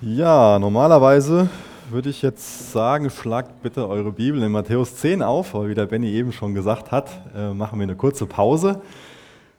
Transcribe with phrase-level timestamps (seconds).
[0.00, 1.48] Ja, normalerweise
[1.90, 5.86] würde ich jetzt sagen, schlagt bitte eure Bibel in Matthäus 10 auf, weil wie der
[5.86, 8.80] Benny eben schon gesagt hat, äh, machen wir eine kurze Pause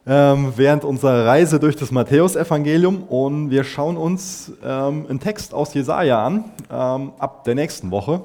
[0.07, 5.73] ähm, während unserer Reise durch das Matthäusevangelium und wir schauen uns ähm, einen Text aus
[5.73, 8.21] Jesaja an, ähm, ab der nächsten Woche.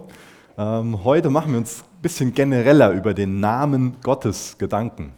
[0.56, 5.14] Ähm, heute machen wir uns ein bisschen genereller über den Namen Gottes Gedanken.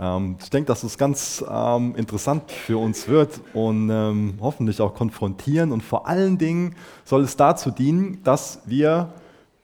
[0.00, 4.94] Ähm, ich denke, dass es ganz ähm, interessant für uns wird und ähm, hoffentlich auch
[4.94, 5.72] konfrontieren.
[5.72, 6.74] Und vor allen Dingen
[7.04, 9.12] soll es dazu dienen, dass wir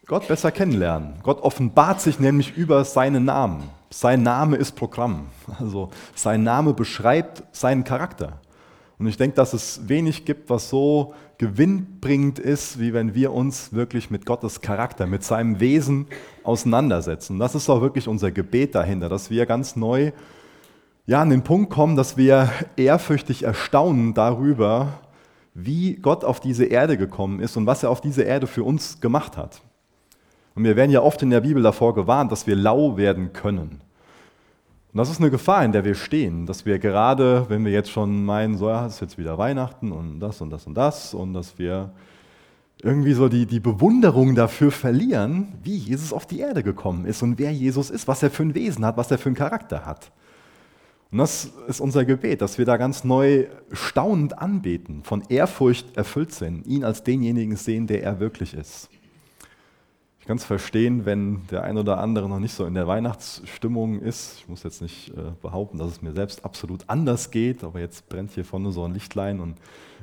[0.06, 1.14] Gott besser kennenlernen.
[1.22, 3.70] Gott offenbart sich nämlich über seinen Namen.
[3.90, 5.26] Sein Name ist Programm.
[5.58, 8.40] Also sein Name beschreibt seinen Charakter.
[8.98, 13.72] Und ich denke, dass es wenig gibt, was so gewinnbringend ist, wie wenn wir uns
[13.72, 16.06] wirklich mit Gottes Charakter, mit seinem Wesen
[16.44, 17.38] auseinandersetzen.
[17.38, 20.12] Das ist auch wirklich unser Gebet dahinter, dass wir ganz neu
[21.06, 25.00] ja, an den Punkt kommen, dass wir ehrfürchtig erstaunen darüber,
[25.54, 29.00] wie Gott auf diese Erde gekommen ist und was er auf diese Erde für uns
[29.00, 29.62] gemacht hat.
[30.54, 33.80] Und wir werden ja oft in der Bibel davor gewarnt, dass wir lau werden können.
[34.96, 37.90] Und das ist eine Gefahr, in der wir stehen, dass wir gerade, wenn wir jetzt
[37.90, 41.12] schon meinen, so ja, es ist jetzt wieder Weihnachten und das und das und das,
[41.12, 41.90] und dass wir
[42.80, 47.38] irgendwie so die, die Bewunderung dafür verlieren, wie Jesus auf die Erde gekommen ist und
[47.38, 50.10] wer Jesus ist, was er für ein Wesen hat, was er für einen Charakter hat.
[51.12, 56.32] Und das ist unser Gebet, dass wir da ganz neu staunend anbeten, von Ehrfurcht erfüllt
[56.32, 58.88] sind, ihn als denjenigen sehen, der er wirklich ist.
[60.26, 64.00] Ich kann es verstehen, wenn der ein oder andere noch nicht so in der Weihnachtsstimmung
[64.00, 64.38] ist.
[64.38, 68.08] Ich muss jetzt nicht äh, behaupten, dass es mir selbst absolut anders geht, aber jetzt
[68.08, 69.38] brennt hier vorne so ein Lichtlein.
[69.38, 69.54] Und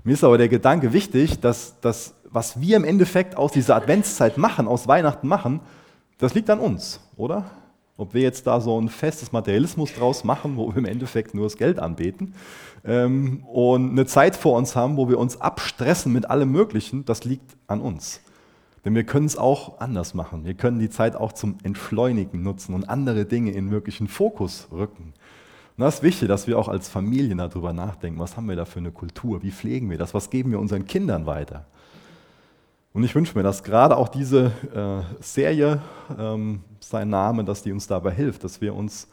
[0.05, 4.37] mir ist aber der Gedanke wichtig, dass das, was wir im Endeffekt aus dieser Adventszeit
[4.37, 5.59] machen, aus Weihnachten machen,
[6.19, 7.43] das liegt an uns, oder?
[7.97, 11.47] Ob wir jetzt da so ein festes Materialismus draus machen, wo wir im Endeffekt nur
[11.47, 12.33] das Geld anbeten
[12.85, 17.25] ähm, und eine Zeit vor uns haben, wo wir uns abstressen mit allem Möglichen, das
[17.25, 18.21] liegt an uns.
[18.85, 20.45] Denn wir können es auch anders machen.
[20.45, 25.13] Wir können die Zeit auch zum Entschleunigen nutzen und andere Dinge in wirklichen Fokus rücken.
[25.75, 28.65] Und das ist wichtig, dass wir auch als Familien darüber nachdenken, was haben wir da
[28.65, 31.65] für eine Kultur, wie pflegen wir das, was geben wir unseren Kindern weiter.
[32.93, 35.81] Und ich wünsche mir, dass gerade auch diese äh, Serie,
[36.15, 39.07] ähm, sein Name, dass die uns dabei hilft, dass wir uns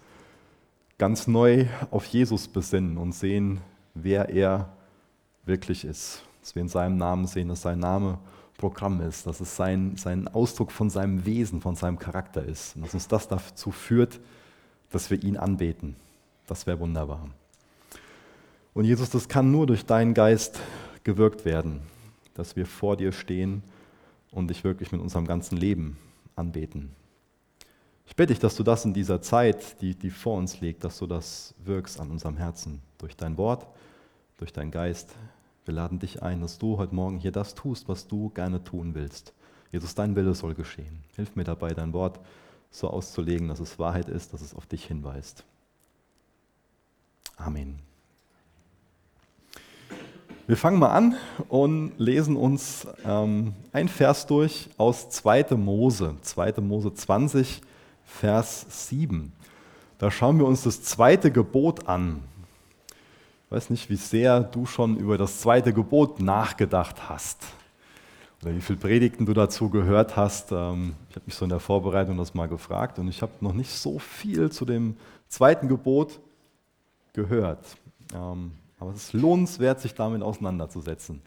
[0.99, 3.61] ganz neu auf Jesus besinnen und sehen,
[3.95, 4.69] wer er
[5.47, 6.23] wirklich ist.
[6.43, 8.19] Dass wir in seinem Namen sehen, dass sein Name
[8.61, 12.77] Programm ist, dass es sein, sein Ausdruck von seinem Wesen, von seinem Charakter ist.
[12.77, 14.21] Und dass uns das dazu führt,
[14.91, 15.97] dass wir ihn anbeten.
[16.47, 17.27] Das wäre wunderbar.
[18.75, 20.61] Und Jesus, das kann nur durch deinen Geist
[21.05, 21.81] gewirkt werden,
[22.35, 23.63] dass wir vor dir stehen
[24.31, 25.97] und dich wirklich mit unserem ganzen Leben
[26.37, 26.91] anbeten.
[28.07, 30.99] Ich bitte dich, dass du das in dieser Zeit, die, die vor uns liegt, dass
[30.99, 33.67] du das wirkst an unserem Herzen, durch dein Wort,
[34.37, 35.15] durch deinen Geist,
[35.71, 38.97] wir laden dich ein, dass du heute Morgen hier das tust, was du gerne tun
[38.97, 39.33] willst.
[39.71, 41.05] Jesus, dein Wille soll geschehen.
[41.15, 42.19] Hilf mir dabei, dein Wort
[42.73, 45.45] so auszulegen, dass es Wahrheit ist, dass es auf dich hinweist.
[47.37, 47.79] Amen.
[50.49, 51.15] Wir fangen mal an
[51.49, 55.55] und lesen uns ähm, ein Vers durch aus 2.
[55.55, 56.55] Mose, 2.
[56.63, 57.61] Mose 20,
[58.05, 59.33] Vers 7.
[59.99, 62.25] Da schauen wir uns das zweite Gebot an.
[63.51, 67.43] Weiß nicht, wie sehr du schon über das zweite Gebot nachgedacht hast
[68.43, 70.53] oder wie viele Predigten du dazu gehört hast.
[70.53, 73.53] Ähm, ich habe mich so in der Vorbereitung das mal gefragt und ich habe noch
[73.53, 74.97] nicht so viel zu dem
[75.27, 76.21] zweiten Gebot
[77.13, 77.67] gehört.
[78.15, 81.21] Ähm, aber es ist lohnenswert, sich damit auseinanderzusetzen.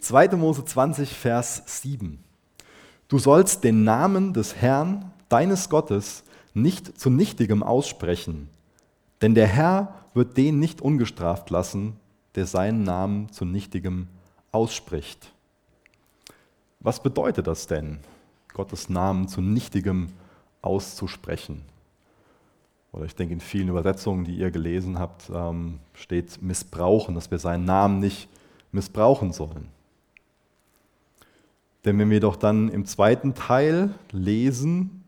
[0.00, 0.36] 2.
[0.36, 2.18] Mose 20, Vers 7.
[3.08, 6.24] Du sollst den Namen des Herrn, deines Gottes,
[6.54, 8.48] nicht zu nichtigem aussprechen,
[9.20, 11.96] denn der Herr wird den nicht ungestraft lassen,
[12.34, 14.08] der seinen Namen zu nichtigem
[14.52, 15.32] ausspricht.
[16.80, 18.00] Was bedeutet das denn,
[18.52, 20.08] Gottes Namen zu nichtigem
[20.60, 21.62] auszusprechen?
[22.92, 27.38] Oder ich denke, in vielen Übersetzungen, die ihr gelesen habt, ähm, steht missbrauchen, dass wir
[27.38, 28.28] seinen Namen nicht
[28.72, 29.68] missbrauchen sollen.
[31.84, 35.04] Denn wenn wir doch dann im zweiten Teil lesen,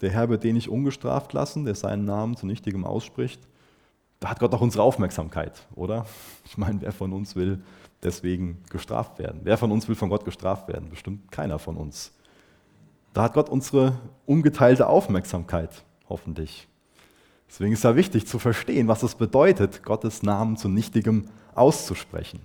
[0.00, 3.40] der Herr wird den nicht ungestraft lassen, der seinen Namen zu nichtigem ausspricht,
[4.20, 6.06] da hat Gott auch unsere Aufmerksamkeit, oder?
[6.44, 7.62] Ich meine, wer von uns will
[8.02, 9.40] deswegen gestraft werden?
[9.44, 10.88] Wer von uns will von Gott gestraft werden?
[10.88, 12.12] Bestimmt keiner von uns.
[13.12, 16.68] Da hat Gott unsere ungeteilte Aufmerksamkeit, hoffentlich.
[17.48, 22.40] Deswegen ist es ja wichtig zu verstehen, was es bedeutet, Gottes Namen zu nichtigem auszusprechen.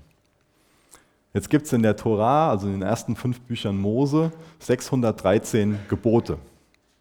[1.34, 6.38] Jetzt gibt es in der Tora, also in den ersten fünf Büchern Mose, 613 Gebote.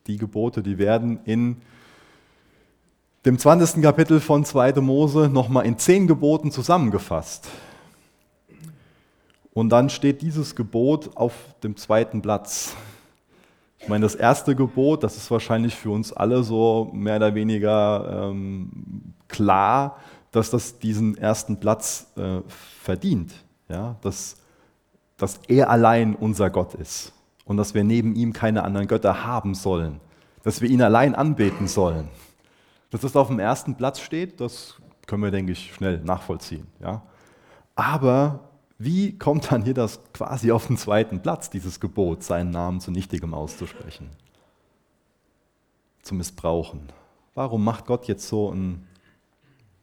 [0.07, 1.61] Die Gebote, die werden in
[3.25, 3.83] dem 20.
[3.83, 4.81] Kapitel von 2.
[4.81, 7.49] Mose nochmal in zehn Geboten zusammengefasst.
[9.53, 12.75] Und dann steht dieses Gebot auf dem zweiten Platz.
[13.79, 18.31] Ich meine, das erste Gebot, das ist wahrscheinlich für uns alle so mehr oder weniger
[18.31, 18.71] ähm,
[19.29, 19.99] klar,
[20.31, 22.41] dass das diesen ersten Platz äh,
[22.81, 23.33] verdient.
[23.69, 23.97] Ja?
[24.03, 24.37] Dass,
[25.17, 27.13] dass er allein unser Gott ist
[27.45, 30.01] und dass wir neben ihm keine anderen Götter haben sollen.
[30.43, 32.09] Dass wir ihn allein anbeten sollen.
[32.93, 36.67] Dass das auf dem ersten Platz steht, das können wir, denke ich, schnell nachvollziehen.
[36.79, 37.03] Ja?
[37.75, 42.81] Aber wie kommt dann hier das quasi auf den zweiten Platz, dieses Gebot, seinen Namen
[42.81, 44.11] zu Nichtigem auszusprechen?
[46.03, 46.93] Zu missbrauchen.
[47.35, 48.87] Warum macht Gott jetzt so ein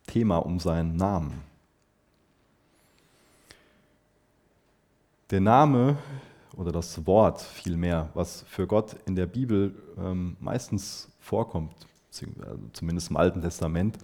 [0.05, 1.41] Thema um seinen Namen?
[5.31, 5.97] Der Name
[6.55, 13.17] oder das Wort vielmehr, was für Gott in der Bibel ähm, meistens vorkommt, zumindest im
[13.17, 13.97] Alten Testament,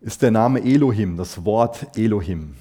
[0.00, 2.54] ist der Name Elohim, das Wort Elohim.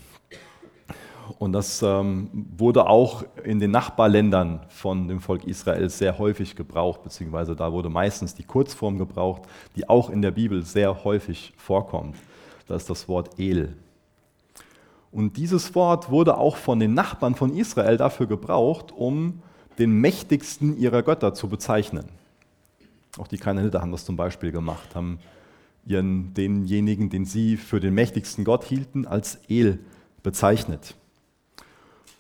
[1.38, 7.04] Und das ähm, wurde auch in den Nachbarländern von dem Volk Israel sehr häufig gebraucht,
[7.04, 9.44] beziehungsweise da wurde meistens die Kurzform gebraucht,
[9.76, 12.18] die auch in der Bibel sehr häufig vorkommt.
[12.68, 13.74] Das ist das Wort El.
[15.12, 19.42] Und dieses Wort wurde auch von den Nachbarn von Israel dafür gebraucht, um
[19.78, 22.19] den mächtigsten ihrer Götter zu bezeichnen.
[23.18, 25.20] Auch die Kananiter haben das zum Beispiel gemacht, haben
[25.86, 29.80] ihren, denjenigen, den sie für den mächtigsten Gott hielten, als El
[30.22, 30.96] bezeichnet.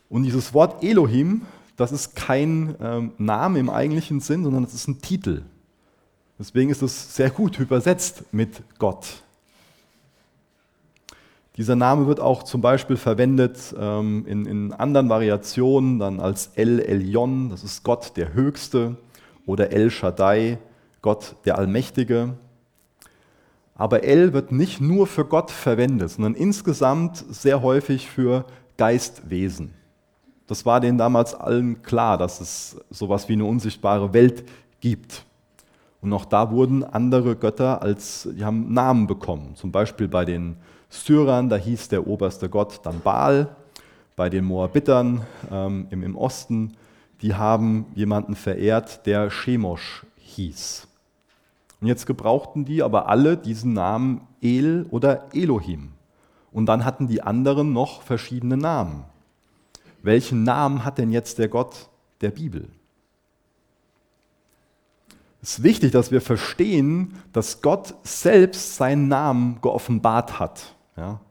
[0.09, 1.43] Und dieses Wort Elohim,
[1.77, 5.43] das ist kein ähm, Name im eigentlichen Sinn, sondern es ist ein Titel.
[6.39, 9.05] Deswegen ist es sehr gut übersetzt mit Gott.
[11.57, 16.79] Dieser Name wird auch zum Beispiel verwendet ähm, in, in, anderen Variationen dann als El
[16.79, 18.95] Elyon, das ist Gott der Höchste,
[19.45, 20.57] oder El Shaddai,
[21.01, 22.35] Gott der Allmächtige.
[23.75, 28.45] Aber El wird nicht nur für Gott verwendet, sondern insgesamt sehr häufig für
[28.77, 29.73] Geistwesen.
[30.47, 34.43] Das war denen damals allen klar, dass es sowas wie eine unsichtbare Welt
[34.81, 35.23] gibt.
[36.01, 39.55] Und auch da wurden andere Götter als, die haben Namen bekommen.
[39.55, 40.57] Zum Beispiel bei den
[40.89, 43.55] Syrern, da hieß der oberste Gott dann Baal.
[44.15, 46.75] Bei den Moabitern ähm, im, Osten,
[47.21, 50.88] die haben jemanden verehrt, der Chemosh hieß.
[51.81, 55.93] Und jetzt gebrauchten die aber alle diesen Namen El oder Elohim.
[56.51, 59.05] Und dann hatten die anderen noch verschiedene Namen
[60.01, 61.89] welchen Namen hat denn jetzt der Gott
[62.21, 62.69] der Bibel?
[65.41, 70.75] Es ist wichtig, dass wir verstehen, dass Gott selbst seinen Namen geoffenbart hat.
[70.97, 71.21] Ja?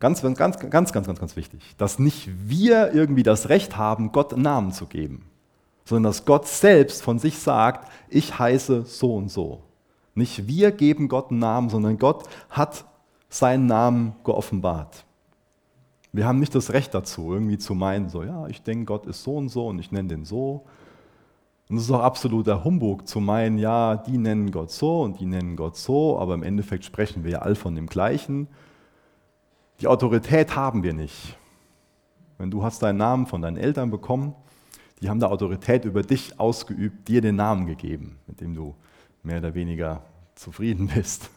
[0.00, 1.74] Ganz, ganz, ganz, ganz, ganz, ganz wichtig.
[1.76, 5.26] Dass nicht wir irgendwie das Recht haben, Gott einen Namen zu geben,
[5.84, 9.62] sondern dass Gott selbst von sich sagt, ich heiße so und so.
[10.14, 12.84] Nicht wir geben Gott einen Namen, sondern Gott hat
[13.28, 15.04] seinen Namen geoffenbart.
[16.12, 19.24] Wir haben nicht das Recht dazu, irgendwie zu meinen, so, ja, ich denke, Gott ist
[19.24, 20.64] so und so und ich nenne den so.
[21.68, 25.26] Und es ist auch absoluter Humbug zu meinen, ja, die nennen Gott so und die
[25.26, 28.46] nennen Gott so, aber im Endeffekt sprechen wir ja all von dem Gleichen.
[29.80, 31.36] Die Autorität haben wir nicht.
[32.38, 34.34] Wenn du hast deinen Namen von deinen Eltern bekommen,
[35.00, 38.76] die haben da Autorität über dich ausgeübt, dir den Namen gegeben, mit dem du
[39.24, 40.02] mehr oder weniger
[40.34, 41.30] zufrieden bist.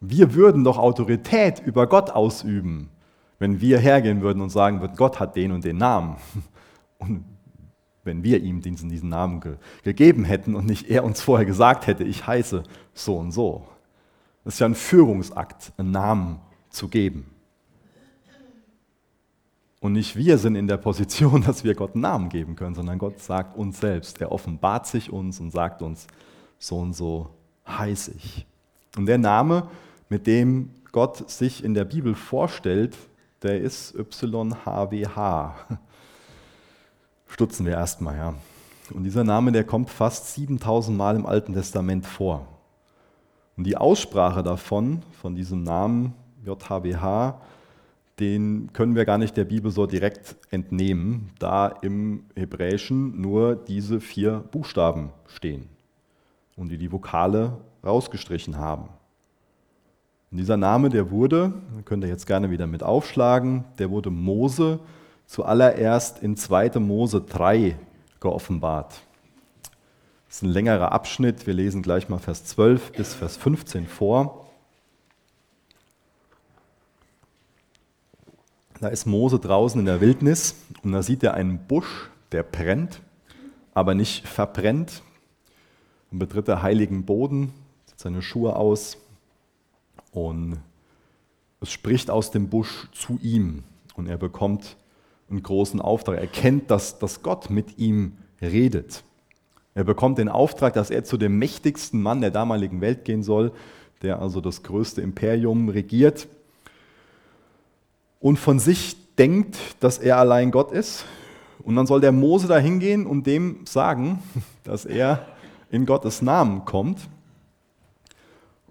[0.00, 2.90] Wir würden doch Autorität über Gott ausüben,
[3.38, 6.16] wenn wir hergehen würden und sagen würden, Gott hat den und den Namen.
[7.00, 7.24] Und
[8.02, 11.86] wenn wir ihm diesen, diesen Namen ge gegeben hätten und nicht er uns vorher gesagt
[11.86, 13.68] hätte, ich heiße so und so.
[14.42, 16.40] Das ist ja ein Führungsakt, einen Namen
[16.70, 17.30] zu geben.
[19.80, 22.98] Und nicht wir sind in der Position, dass wir Gott einen Namen geben können, sondern
[22.98, 24.20] Gott sagt uns selbst.
[24.20, 26.06] Er offenbart sich uns und sagt uns,
[26.58, 27.30] so und so
[27.66, 28.46] heiße ich.
[28.96, 29.68] Und der Name
[30.08, 32.96] mit dem Gott sich in der Bibel vorstellt,
[33.42, 35.54] der ist YHWH.
[37.28, 38.34] Stutzen wir erstmal, ja.
[38.90, 42.46] Und dieser Name, der kommt fast 7000 Mal im Alten Testament vor.
[43.56, 47.40] Und die Aussprache davon, von diesem Namen JHWH,
[48.20, 54.00] den können wir gar nicht der Bibel so direkt entnehmen, da im Hebräischen nur diese
[54.00, 55.68] vier Buchstaben stehen
[56.56, 58.88] und die die Vokale rausgestrichen haben.
[60.30, 64.80] Und dieser Name, der wurde, könnt ihr jetzt gerne wieder mit aufschlagen, der wurde Mose
[65.26, 66.80] zuallererst in 2.
[66.80, 67.76] Mose 3
[68.20, 69.00] geoffenbart.
[70.26, 74.47] Das ist ein längerer Abschnitt, wir lesen gleich mal Vers 12 bis Vers 15 vor.
[78.80, 80.54] Da ist Mose draußen in der Wildnis
[80.84, 83.00] und da sieht er einen Busch, der brennt,
[83.74, 85.02] aber nicht verbrennt
[86.12, 87.52] und betritt der heiligen Boden,
[87.86, 88.98] zieht seine Schuhe aus
[90.12, 90.58] und
[91.60, 93.64] es spricht aus dem Busch zu ihm.
[93.96, 94.76] Und er bekommt
[95.28, 96.18] einen großen Auftrag.
[96.18, 99.02] Er kennt, dass, dass Gott mit ihm redet.
[99.74, 103.50] Er bekommt den Auftrag, dass er zu dem mächtigsten Mann der damaligen Welt gehen soll,
[104.02, 106.28] der also das größte Imperium regiert
[108.20, 111.04] und von sich denkt, dass er allein Gott ist.
[111.62, 114.22] Und dann soll der Mose da hingehen und dem sagen,
[114.64, 115.26] dass er
[115.70, 117.08] in Gottes Namen kommt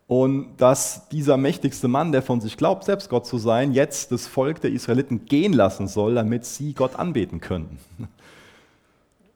[0.07, 4.25] und dass dieser mächtigste Mann, der von sich glaubt, selbst Gott zu sein, jetzt das
[4.25, 7.77] Volk der Israeliten gehen lassen soll, damit sie Gott anbeten können.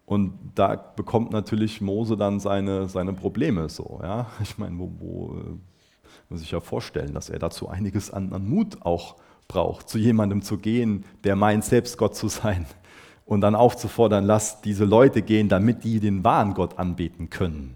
[0.05, 4.01] Und da bekommt natürlich Mose dann seine, seine Probleme so.
[4.03, 4.27] Ja?
[4.41, 5.57] Ich meine, wo, wo äh,
[6.27, 9.15] muss ich ja vorstellen, dass er dazu einiges an, an Mut auch
[9.51, 12.65] braucht, zu jemandem zu gehen, der meint, selbst Gott zu sein.
[13.25, 17.75] Und dann aufzufordern, lass diese Leute gehen, damit die den wahren Gott anbeten können.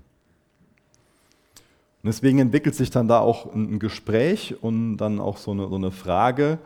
[2.01, 5.75] Und deswegen entwickelt sich dann da auch ein Gespräch und dann auch so eine, so
[5.75, 6.59] eine Frage,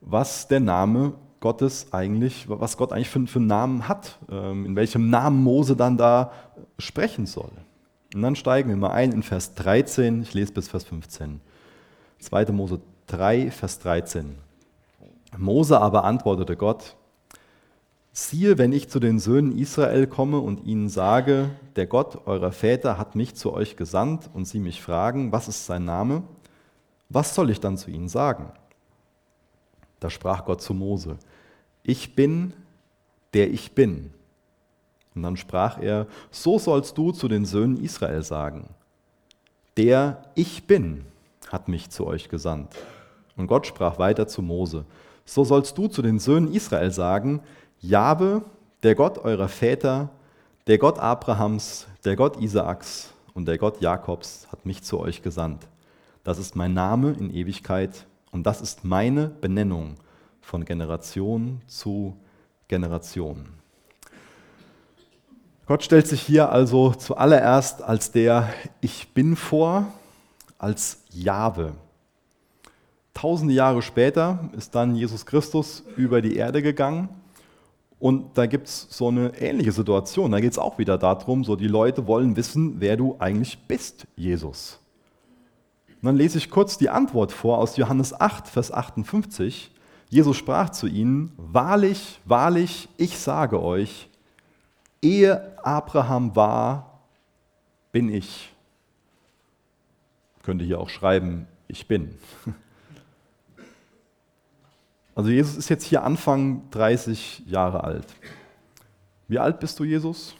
[0.00, 4.76] was der Name Gottes eigentlich, was Gott eigentlich für, für einen Namen hat, ähm, in
[4.76, 6.32] welchem Namen Mose dann da
[6.78, 7.50] sprechen soll.
[8.14, 11.40] Und dann steigen wir mal ein in Vers 13, ich lese bis Vers 15.
[12.20, 12.46] 2.
[12.52, 14.36] Mose 3, Vers 13.
[15.36, 16.96] Mose aber antwortete Gott,
[18.14, 22.98] Siehe, wenn ich zu den Söhnen Israel komme und ihnen sage, der Gott eurer Väter
[22.98, 26.22] hat mich zu euch gesandt und sie mich fragen, was ist sein Name,
[27.08, 28.52] was soll ich dann zu ihnen sagen?
[29.98, 31.16] Da sprach Gott zu Mose,
[31.82, 32.52] ich bin,
[33.32, 34.12] der ich bin.
[35.14, 38.68] Und dann sprach er, so sollst du zu den Söhnen Israel sagen,
[39.78, 41.06] der ich bin
[41.52, 42.74] hat mich zu euch gesandt.
[43.36, 44.84] Und Gott sprach weiter zu Mose,
[45.24, 47.42] so sollst du zu den Söhnen Israel sagen,
[47.80, 48.42] Jabe,
[48.82, 50.10] der Gott eurer Väter,
[50.66, 55.66] der Gott Abrahams, der Gott Isaaks und der Gott Jakobs hat mich zu euch gesandt.
[56.24, 59.96] Das ist mein Name in Ewigkeit und das ist meine Benennung
[60.40, 62.16] von Generation zu
[62.68, 63.46] Generation.
[65.66, 69.86] Gott stellt sich hier also zuallererst als der Ich bin vor,
[70.58, 71.74] als Jahwe.
[73.14, 77.08] Tausende Jahre später ist dann Jesus Christus über die Erde gegangen
[78.02, 80.32] und da gibt es so eine ähnliche Situation.
[80.32, 84.08] Da geht es auch wieder darum, so die Leute wollen wissen, wer du eigentlich bist,
[84.16, 84.80] Jesus.
[85.88, 89.70] Und dann lese ich kurz die Antwort vor aus Johannes 8, Vers 58.
[90.08, 94.08] Jesus sprach zu ihnen, wahrlich, wahrlich, ich sage euch,
[95.00, 97.04] ehe Abraham war,
[97.92, 98.51] bin ich.
[100.42, 102.16] Könnte hier auch schreiben, ich bin.
[105.14, 108.06] Also Jesus ist jetzt hier Anfang 30 Jahre alt.
[109.28, 110.34] Wie alt bist du, Jesus?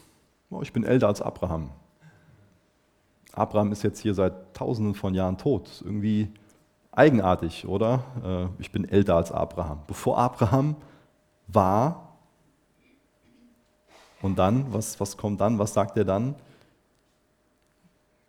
[0.49, 1.69] Oh, ich bin älter als Abraham.
[3.33, 5.83] Abraham ist jetzt hier seit tausenden von Jahren tot.
[5.85, 6.31] Irgendwie
[6.91, 8.51] eigenartig, oder?
[8.59, 9.83] Äh, ich bin älter als Abraham.
[9.87, 10.77] Bevor Abraham
[11.49, 12.13] war,
[14.23, 15.59] und dann, was, was kommt dann?
[15.59, 16.37] Was sagt er dann?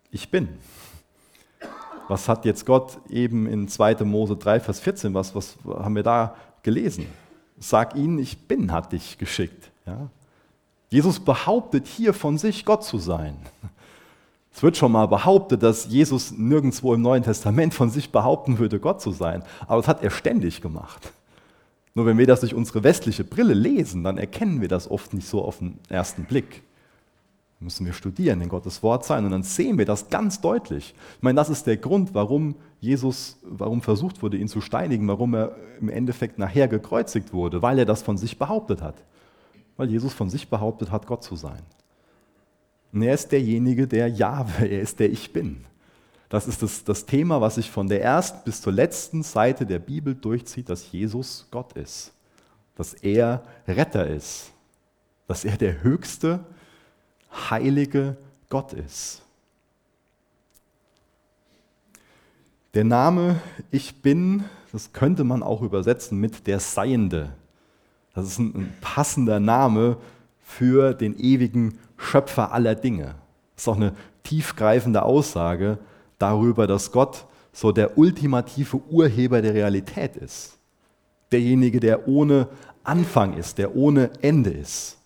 [0.09, 0.49] Ich bin.
[2.07, 4.03] Was hat jetzt Gott eben in 2.
[4.03, 7.05] Mose 3, Vers 14, was, was haben wir da gelesen?
[7.59, 9.71] Sag ihnen, ich bin, hat dich geschickt.
[9.85, 10.09] Ja?
[10.89, 13.37] Jesus behauptet hier von sich, Gott zu sein.
[14.55, 18.79] Es wird schon mal behauptet, dass Jesus nirgendwo im Neuen Testament von sich behaupten würde,
[18.79, 19.43] Gott zu sein.
[19.61, 21.11] Aber das hat er ständig gemacht.
[21.95, 25.27] Nur wenn wir das durch unsere westliche Brille lesen, dann erkennen wir das oft nicht
[25.27, 26.61] so auf den ersten Blick
[27.63, 29.25] müssen wir studieren, in Gottes Wort sein.
[29.25, 30.93] Und dann sehen wir das ganz deutlich.
[31.17, 35.33] Ich meine, das ist der Grund, warum Jesus, warum versucht wurde, ihn zu steinigen, warum
[35.33, 39.03] er im Endeffekt nachher gekreuzigt wurde, weil er das von sich behauptet hat.
[39.77, 41.61] Weil Jesus von sich behauptet hat, Gott zu sein.
[42.91, 45.65] Und er ist derjenige, der Jahwe, er ist der Ich Bin.
[46.29, 49.79] Das ist das, das Thema, was sich von der ersten bis zur letzten Seite der
[49.79, 52.11] Bibel durchzieht, dass Jesus Gott ist.
[52.75, 54.51] Dass er Retter ist.
[55.27, 56.39] Dass er der Höchste
[57.33, 58.17] heilige
[58.49, 59.21] Gott ist.
[62.73, 67.33] Der Name Ich bin, das könnte man auch übersetzen mit der Seiende.
[68.15, 69.97] Das ist ein, passender Name
[70.39, 73.15] für den ewigen Schöpfer aller Dinge.
[73.55, 75.77] Das ist auch eine tiefgreifende Aussage
[76.17, 80.57] darüber, dass Gott so der ultimative Urheber der Realität ist.
[81.31, 82.47] Derjenige, der ohne
[82.83, 84.97] Anfang ist, der ohne Ende ist.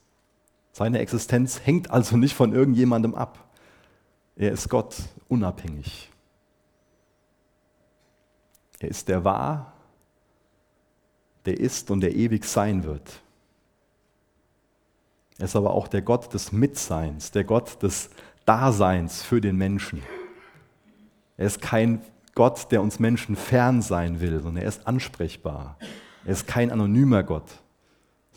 [0.77, 3.49] Seine Existenz hängt also nicht von irgendjemandem ab.
[4.35, 4.95] Er ist Gott
[5.27, 6.11] unabhängig.
[8.77, 9.73] Er ist der wahr,
[11.47, 13.23] der ist und der ewig sein wird.
[15.39, 18.11] Er ist aber auch der Gott des Mitseins, der Gott des
[18.45, 20.03] Daseins für den Menschen.
[21.37, 22.03] Er ist kein
[22.35, 25.79] Gott, der uns Menschen fern sein will, sondern er ist ansprechbar.
[26.23, 27.63] Er ist kein anonymer Gott,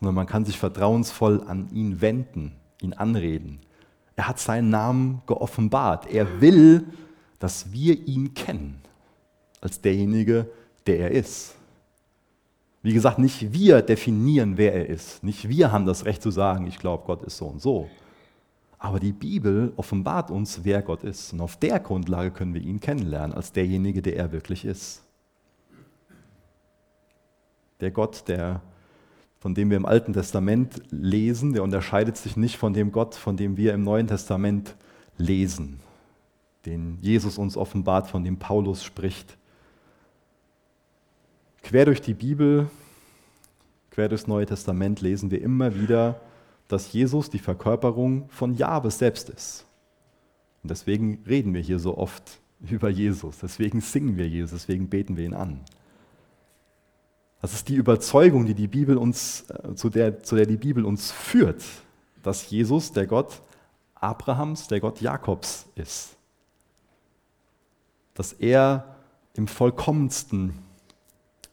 [0.00, 3.60] sondern man kann sich vertrauensvoll an ihn wenden, ihn anreden.
[4.16, 6.10] Er hat seinen Namen geoffenbart.
[6.10, 6.86] Er will,
[7.38, 8.80] dass wir ihn kennen
[9.60, 10.50] als derjenige,
[10.86, 11.54] der er ist.
[12.82, 15.22] Wie gesagt, nicht wir definieren, wer er ist.
[15.22, 17.90] Nicht wir haben das Recht zu sagen, ich glaube, Gott ist so und so.
[18.78, 21.34] Aber die Bibel offenbart uns, wer Gott ist.
[21.34, 25.02] Und auf der Grundlage können wir ihn kennenlernen, als derjenige, der er wirklich ist.
[27.80, 28.62] Der Gott, der,
[29.40, 33.38] von dem wir im Alten Testament lesen, der unterscheidet sich nicht von dem Gott, von
[33.38, 34.76] dem wir im Neuen Testament
[35.16, 35.80] lesen,
[36.66, 39.38] den Jesus uns offenbart, von dem Paulus spricht.
[41.62, 42.70] Quer durch die Bibel,
[43.90, 46.20] quer durchs Neue Testament lesen wir immer wieder,
[46.68, 49.66] dass Jesus die Verkörperung von Jahwe selbst ist.
[50.62, 55.16] Und deswegen reden wir hier so oft über Jesus, deswegen singen wir Jesus, deswegen beten
[55.16, 55.60] wir ihn an.
[57.40, 60.84] Das ist die Überzeugung, die die Bibel uns, äh, zu, der, zu der die Bibel
[60.84, 61.62] uns führt,
[62.22, 63.40] dass Jesus der Gott
[63.94, 66.16] Abrahams, der Gott Jakobs ist.
[68.14, 68.96] Dass er
[69.34, 70.54] im vollkommensten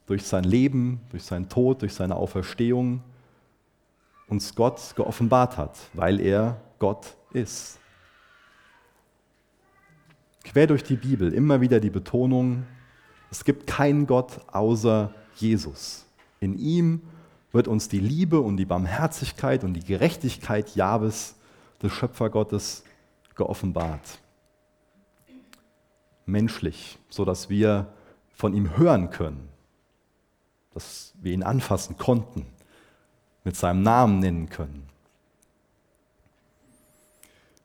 [0.08, 3.02] durch sein Leben, durch seinen Tod, durch seine Auferstehung
[4.28, 7.80] uns Gott geoffenbart hat, weil er Gott ist.
[10.44, 12.66] Quer durch die Bibel immer wieder die Betonung,
[13.30, 16.06] es gibt keinen Gott außer Jesus.
[16.40, 17.02] In ihm
[17.52, 21.36] wird uns die Liebe und die Barmherzigkeit und die Gerechtigkeit Jahwes,
[21.82, 22.84] des Schöpfergottes,
[23.36, 24.20] geoffenbart.
[26.26, 27.88] Menschlich, sodass wir
[28.34, 29.48] von ihm hören können,
[30.74, 32.46] dass wir ihn anfassen konnten
[33.44, 34.88] mit seinem Namen nennen können.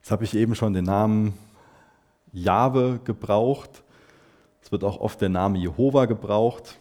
[0.01, 1.35] Jetzt habe ich eben schon den Namen
[2.33, 3.83] Jahwe gebraucht.
[4.63, 6.79] Es wird auch oft der Name Jehova gebraucht.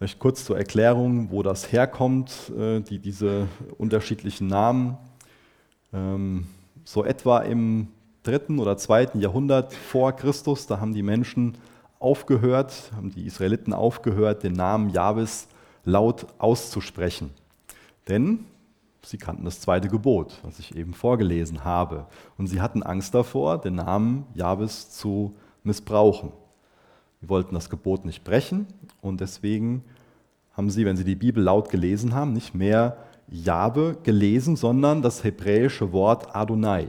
[0.00, 4.96] Vielleicht kurz zur Erklärung, wo das herkommt, äh, die, diese unterschiedlichen Namen.
[5.92, 6.46] Ähm,
[6.84, 7.88] so etwa im
[8.22, 11.58] dritten oder zweiten Jahrhundert vor Christus, da haben die Menschen
[11.98, 15.48] aufgehört, haben die Israeliten aufgehört, den Namen Jahwes
[15.84, 17.28] laut auszusprechen.
[18.08, 18.46] Denn
[19.02, 22.06] sie kannten das zweite Gebot, was ich eben vorgelesen habe.
[22.38, 26.32] Und sie hatten Angst davor, den Namen Jahwes zu missbrauchen.
[27.20, 28.66] Sie wollten das Gebot nicht brechen
[29.02, 29.84] und deswegen
[30.52, 32.96] haben sie, wenn sie die Bibel laut gelesen haben, nicht mehr
[33.28, 36.88] Jahwe gelesen, sondern das hebräische Wort Adonai,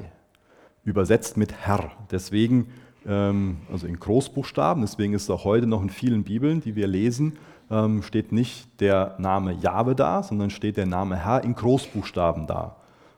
[0.84, 1.92] übersetzt mit Herr.
[2.10, 2.68] Deswegen,
[3.06, 7.38] ähm, also in Großbuchstaben, deswegen ist auch heute noch in vielen Bibeln, die wir lesen,
[7.70, 12.78] ähm, steht nicht der Name Jahwe da, sondern steht der Name Herr in Großbuchstaben da.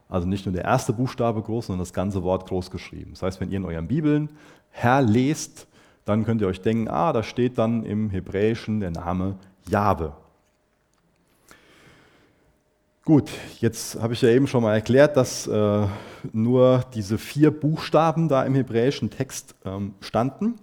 [0.10, 3.12] Also nicht nur der erste Buchstabe groß, sondern das ganze Wort groß geschrieben.
[3.12, 4.30] Das heißt, wenn ihr in euren Bibeln
[4.70, 5.68] Herr lest,
[6.06, 9.36] dann könnt ihr euch denken, ah, da steht dann im Hebräischen der Name
[9.70, 10.14] Jahwe.
[13.06, 15.88] Gut, jetzt habe ich ja eben schon mal erklärt, dass äh,
[16.32, 20.56] nur diese vier Buchstaben da im hebräischen Text ähm, standen.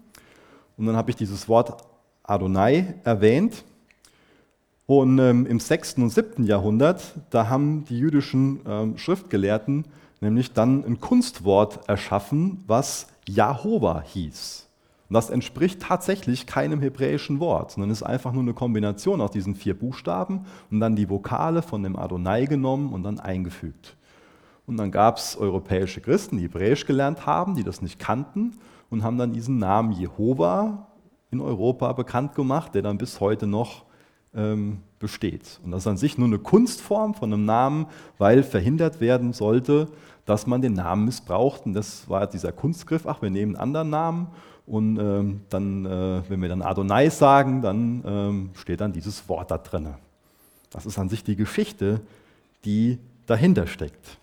[0.78, 1.84] Und dann habe ich dieses Wort
[2.22, 3.64] Adonai erwähnt.
[4.86, 5.98] Und ähm, im 6.
[5.98, 6.44] und 7.
[6.44, 9.84] Jahrhundert, da haben die jüdischen ähm, Schriftgelehrten
[10.20, 14.66] nämlich dann ein Kunstwort erschaffen, was Jahova hieß.
[15.10, 19.56] Und das entspricht tatsächlich keinem hebräischen Wort, sondern ist einfach nur eine Kombination aus diesen
[19.56, 23.96] vier Buchstaben und dann die Vokale von dem Adonai genommen und dann eingefügt.
[24.68, 29.02] Und dann gab es europäische Christen, die Hebräisch gelernt haben, die das nicht kannten und
[29.02, 30.86] haben dann diesen Namen Jehova
[31.32, 33.86] in Europa bekannt gemacht, der dann bis heute noch
[34.32, 35.58] ähm, besteht.
[35.64, 37.86] Und das ist an sich nur eine Kunstform von einem Namen,
[38.18, 39.88] weil verhindert werden sollte,
[40.24, 41.66] dass man den Namen missbraucht.
[41.66, 44.28] Und das war dieser Kunstgriff, ach, wir nehmen einen anderen Namen
[44.70, 49.50] und ähm, dann, äh, wenn wir dann Adonai sagen, dann ähm, steht dann dieses Wort
[49.50, 49.94] da drin.
[50.70, 52.00] Das ist an sich die Geschichte,
[52.64, 54.18] die dahinter steckt.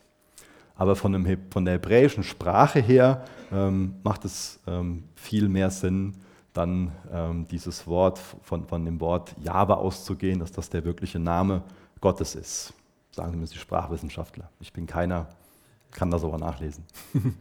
[0.77, 6.13] Aber von, dem, von der hebräischen Sprache her ähm, macht es ähm, viel mehr Sinn,
[6.53, 11.61] dann ähm, dieses Wort von, von dem Wort Jahwe auszugehen, dass das der wirkliche Name
[11.99, 12.73] Gottes ist.
[13.11, 14.49] Sagen mir die Sprachwissenschaftler.
[14.61, 15.27] Ich bin keiner,
[15.91, 16.85] kann das aber nachlesen.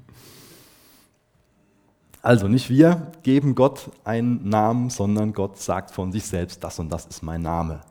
[2.27, 6.89] also nicht wir geben Gott einen Namen, sondern Gott sagt von sich selbst, das und
[6.91, 7.83] das ist mein Name.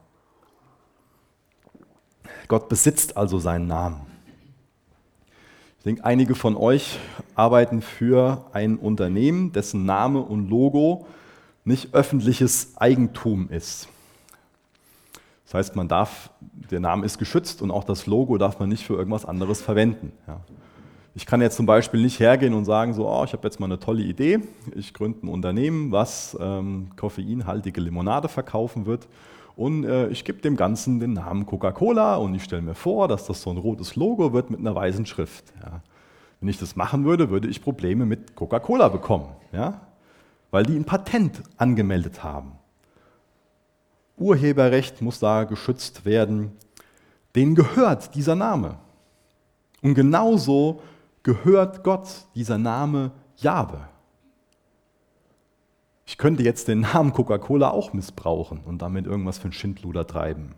[2.50, 4.02] Gott besitzt also seinen Namen.
[5.78, 7.00] Ich denke, einige von euch
[7.34, 11.08] arbeiten für ein Unternehmen, dessen Name und Logo
[11.63, 13.88] nicht öffentliches Eigentum ist.
[15.45, 16.30] Das heißt, man darf,
[16.71, 20.12] der Name ist geschützt und auch das Logo darf man nicht für irgendwas anderes verwenden.
[20.28, 20.41] Ja.
[21.17, 23.67] Ich kann jetzt zum Beispiel nicht hergehen und sagen, so, oh, ich habe jetzt mal
[23.67, 24.41] eine tolle Idee,
[24.75, 29.08] ich gründe ein Unternehmen, was ähm, koffeinhaltige Limonade verkaufen wird
[29.56, 33.25] und äh, ich gebe dem Ganzen den Namen Coca-Cola und ich stelle mir vor, dass
[33.28, 35.54] das so ein rotes Logo wird mit einer weißen Schrift.
[35.63, 35.82] Ja.
[36.41, 39.80] Wenn ich das machen würde, würde ich Probleme mit Coca-Cola bekommen, ja?
[40.51, 42.51] weil die ein Patent angemeldet haben.
[44.17, 46.51] Urheberrecht muss da geschützt werden.
[47.36, 48.75] Denen gehört dieser Name.
[49.82, 50.82] Und genauso
[51.26, 53.90] gehört Gott dieser Name Jahwe.
[56.06, 60.54] Ich könnte jetzt den Namen Coca-Cola auch missbrauchen und damit irgendwas für ein Schindluder treiben.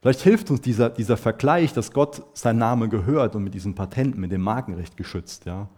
[0.00, 4.16] Vielleicht hilft uns dieser, dieser Vergleich, dass Gott sein Name gehört und mit diesem Patent,
[4.16, 5.44] mit dem Markenrecht geschützt.
[5.46, 5.68] Ja.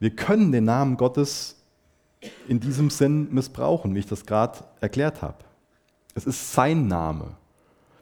[0.00, 1.62] Wir können den Namen Gottes
[2.48, 5.38] in diesem Sinn missbrauchen, wie ich das gerade erklärt habe.
[6.16, 7.36] Es ist sein Name.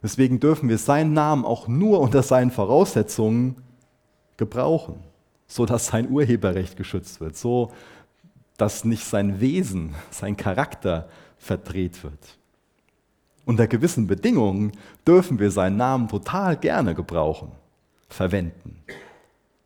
[0.07, 3.57] Deswegen dürfen wir seinen Namen auch nur unter seinen Voraussetzungen
[4.37, 5.03] gebrauchen,
[5.49, 7.73] so dass sein Urheberrecht geschützt wird, so
[8.57, 12.39] dass nicht sein Wesen, sein Charakter verdreht wird.
[13.47, 14.71] Unter gewissen Bedingungen
[15.05, 17.51] dürfen wir seinen Namen total gerne gebrauchen,
[18.09, 18.85] verwenden.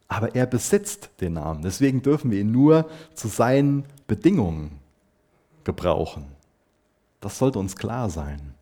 [0.09, 4.79] Aber er besitzt den Namen, deswegen dürfen wir ihn nur zu seinen Bedingungen
[5.65, 6.25] gebrauchen.
[7.21, 8.55] Das sollte uns klar sein.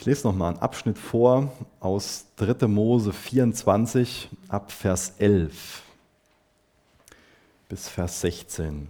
[0.00, 2.66] Ich lese noch mal einen Abschnitt vor aus 3.
[2.68, 5.82] Mose 24 ab Vers 11
[7.68, 8.88] bis Vers 16.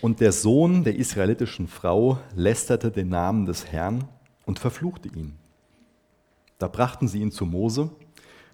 [0.00, 4.08] Und der Sohn der israelitischen Frau lästerte den Namen des Herrn
[4.46, 5.36] und verfluchte ihn.
[6.58, 7.90] Da brachten sie ihn zu Mose.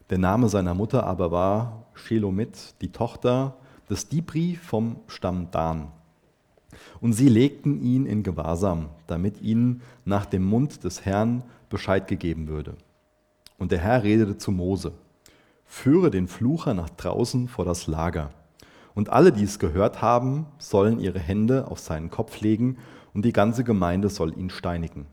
[0.09, 3.57] Der Name seiner Mutter aber war Shelomit, die Tochter
[3.89, 5.93] des Dibri vom Stamm Dan.
[7.01, 12.49] Und sie legten ihn in Gewahrsam, damit ihnen nach dem Mund des Herrn Bescheid gegeben
[12.49, 12.77] würde.
[13.59, 14.93] Und der Herr redete zu Mose,
[15.67, 18.31] führe den Flucher nach draußen vor das Lager.
[18.95, 22.79] Und alle, die es gehört haben, sollen ihre Hände auf seinen Kopf legen,
[23.13, 25.07] und die ganze Gemeinde soll ihn steinigen.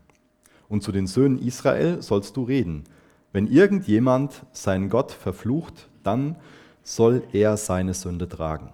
[0.68, 2.84] Und zu den Söhnen Israel sollst du reden.
[3.32, 6.36] Wenn irgendjemand seinen Gott verflucht, dann
[6.82, 8.72] soll er seine Sünde tragen.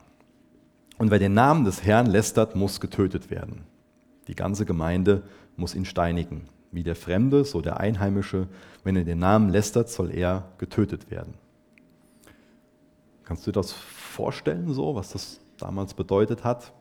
[0.99, 3.65] Und wer den Namen des Herrn lästert, muss getötet werden.
[4.29, 5.23] Die ganze Gemeinde
[5.57, 6.49] muss ihn steinigen.
[6.71, 8.49] Wie der Fremde, so der Einheimische.
[8.85, 11.35] Wenn er den Namen lästert, soll er getötet werden.
[13.25, 16.73] Kannst du dir das vorstellen, so, was das damals bedeutet hat?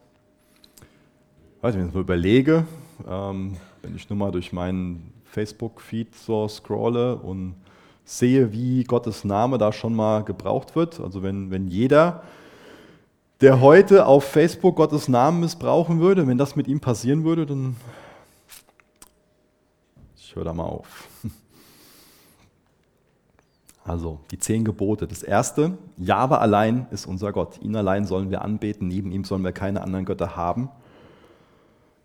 [1.62, 2.68] Weiß wenn ich mir überlege,
[3.08, 7.56] ähm, wenn ich nur mal durch meinen Facebook-Feed so scrolle und
[8.06, 11.00] sehe, wie Gottes Name da schon mal gebraucht wird.
[11.00, 12.24] Also wenn, wenn jeder,
[13.42, 17.76] der heute auf Facebook Gottes Namen missbrauchen würde, wenn das mit ihm passieren würde, dann
[20.16, 21.08] ich höre da mal auf.
[23.86, 25.08] Also die zehn Gebote.
[25.08, 27.62] Das erste, Jahwe allein ist unser Gott.
[27.62, 30.70] Ihn allein sollen wir anbeten, neben ihm sollen wir keine anderen Götter haben.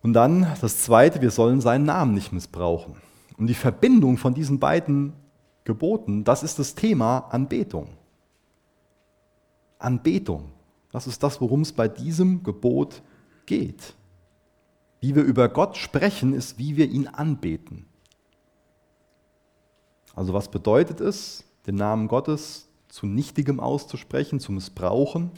[0.03, 2.95] Und dann das Zweite, wir sollen seinen Namen nicht missbrauchen.
[3.37, 5.13] Und die Verbindung von diesen beiden
[5.65, 7.89] Geboten, das ist das Thema Anbetung.
[9.79, 10.51] Anbetung,
[10.93, 13.03] das ist das, worum es bei diesem Gebot
[13.47, 13.95] geht.
[15.01, 17.87] Wie wir über Gott sprechen, ist, wie wir ihn anbeten.
[20.15, 25.31] Also was bedeutet es, den Namen Gottes zu Nichtigem auszusprechen, zu missbrauchen?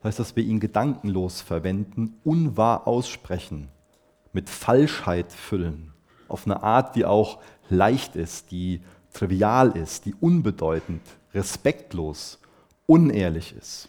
[0.00, 3.68] Das heißt, dass wir ihn gedankenlos verwenden, unwahr aussprechen,
[4.32, 5.92] mit Falschheit füllen,
[6.28, 8.80] auf eine Art, die auch leicht ist, die
[9.12, 11.02] trivial ist, die unbedeutend,
[11.34, 12.38] respektlos,
[12.86, 13.88] unehrlich ist.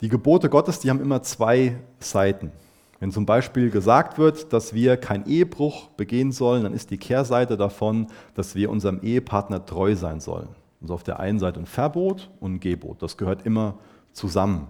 [0.00, 2.52] Die Gebote Gottes, die haben immer zwei Seiten.
[3.00, 7.56] Wenn zum Beispiel gesagt wird, dass wir keinen Ehebruch begehen sollen, dann ist die Kehrseite
[7.56, 10.48] davon, dass wir unserem Ehepartner treu sein sollen.
[10.84, 13.02] Also auf der einen Seite ein Verbot und ein Gebot.
[13.02, 13.78] Das gehört immer
[14.12, 14.66] zusammen.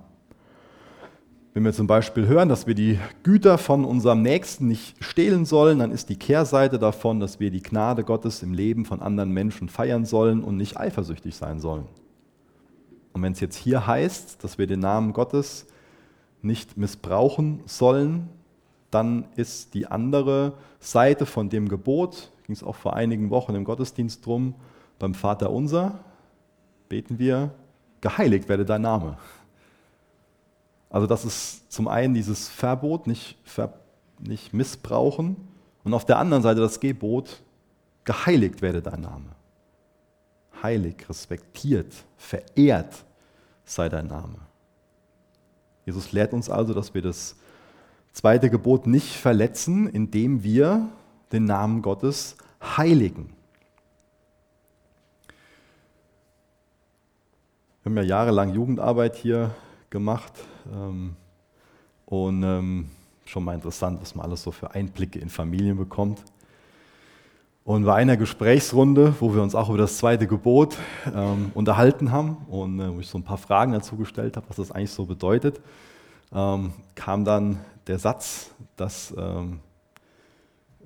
[1.55, 5.81] Wenn wir zum Beispiel hören, dass wir die Güter von unserem Nächsten nicht stehlen sollen,
[5.81, 9.68] dann ist die Kehrseite davon, dass wir die Gnade Gottes im Leben von anderen Menschen
[9.68, 11.87] feiern sollen und nicht eifersüchtig sein sollen.
[13.12, 15.66] Und wenn es jetzt hier heißt, dass wir den Namen Gottes
[16.42, 18.29] nicht missbrauchen sollen,
[18.92, 23.64] dann ist die andere Seite von dem Gebot, ging es auch vor einigen Wochen im
[23.64, 24.55] Gottesdienst drum,
[24.98, 26.00] beim Vater unser
[26.88, 27.50] beten wir,
[28.00, 29.16] geheiligt werde dein Name.
[30.90, 33.74] Also das ist zum einen dieses Verbot, nicht, ver,
[34.20, 35.37] nicht missbrauchen,
[35.83, 37.42] und auf der anderen Seite das Gebot,
[38.04, 39.37] geheiligt werde dein Name.
[40.62, 43.04] Heilig, respektiert, verehrt
[43.64, 44.38] sei dein Name.
[45.85, 47.37] Jesus lehrt uns also, dass wir das
[48.12, 50.88] zweite Gebot nicht verletzen, indem wir
[51.33, 53.35] den Namen Gottes heiligen.
[57.85, 59.51] Wir haben ja jahrelang Jugendarbeit hier
[59.90, 60.33] gemacht
[60.73, 61.16] ähm,
[62.07, 62.88] und ähm,
[63.27, 66.25] schon mal interessant, was man alles so für Einblicke in Familien bekommt.
[67.62, 70.79] Und bei einer Gesprächsrunde, wo wir uns auch über das zweite Gebot
[71.14, 74.57] ähm, unterhalten haben und äh, wo ich so ein paar Fragen dazu gestellt habe, was
[74.57, 75.61] das eigentlich so bedeutet,
[76.33, 79.61] ähm, kam dann der Satz, dass ähm,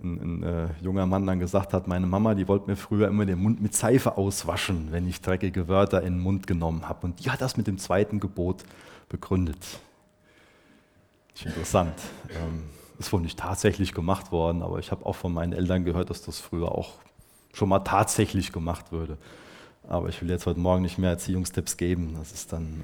[0.02, 3.26] ein, ein äh, junger Mann dann gesagt hat, meine Mama, die wollte mir früher immer
[3.26, 7.06] den Mund mit Seife auswaschen, wenn ich dreckige Wörter in den Mund genommen habe.
[7.06, 8.64] Und die hat das mit dem zweiten Gebot
[9.08, 9.58] begründet.
[11.34, 11.94] Ist interessant.
[12.30, 12.64] Ähm,
[12.98, 16.22] ist wohl nicht tatsächlich gemacht worden, aber ich habe auch von meinen Eltern gehört, dass
[16.22, 16.94] das früher auch
[17.52, 19.18] schon mal tatsächlich gemacht würde.
[19.88, 22.14] Aber ich will jetzt heute Morgen nicht mehr Erziehungstipps geben.
[22.18, 22.82] Das ist dann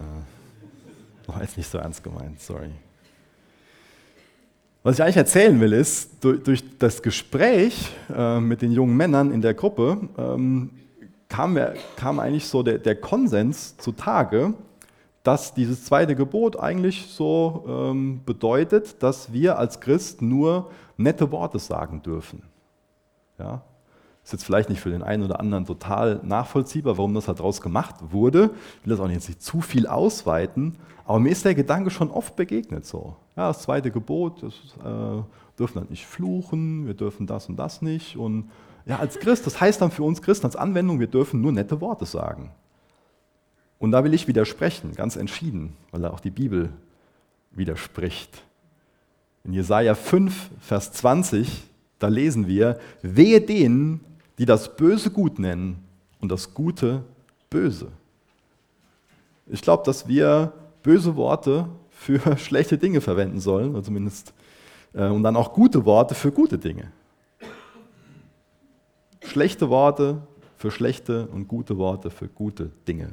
[1.27, 2.71] äh, war jetzt nicht so ernst gemeint, sorry.
[4.85, 9.33] Was ich eigentlich erzählen will, ist, durch, durch das Gespräch äh, mit den jungen Männern
[9.33, 10.73] in der Gruppe ähm,
[11.27, 11.59] kam,
[11.97, 14.53] kam, eigentlich so der, der, Konsens zutage,
[15.23, 21.59] dass dieses zweite Gebot eigentlich so ähm, bedeutet, dass wir als Christ nur nette Worte
[21.59, 22.43] sagen dürfen.
[23.39, 23.63] Ja?
[24.25, 27.97] Ist jetzt vielleicht nicht für den einen oder anderen total nachvollziehbar, warum das daraus gemacht
[28.11, 28.51] wurde.
[28.81, 32.35] Ich will das auch nicht zu viel ausweiten, aber mir ist der Gedanke schon oft
[32.35, 33.17] begegnet so.
[33.37, 35.23] Ja, das zweite Gebot, das äh,
[35.59, 38.17] dürfen dann nicht fluchen, wir dürfen das und das nicht.
[38.17, 38.51] Und
[38.87, 41.83] ja, als Christ, das heißt dann für uns Christen als Anwendung, wir dürfen nur nette
[41.83, 42.51] Worte sagen.
[43.79, 46.71] Und da will ich widersprechen, ganz entschieden, weil da auch die Bibel
[47.51, 48.43] widerspricht.
[49.45, 51.65] In Jesaja 5, Vers 20,
[51.99, 54.01] da lesen wir: Wehe denen,
[54.39, 55.85] die das Böse gut nennen
[56.21, 57.05] und das Gute
[57.51, 57.89] böse.
[59.47, 64.33] Ich glaube, dass wir böse Worte für schlechte Dinge verwenden sollen, oder zumindest,
[64.93, 66.91] äh, und dann auch gute Worte für gute Dinge.
[69.23, 70.23] Schlechte Worte
[70.57, 73.11] für schlechte und gute Worte für gute Dinge.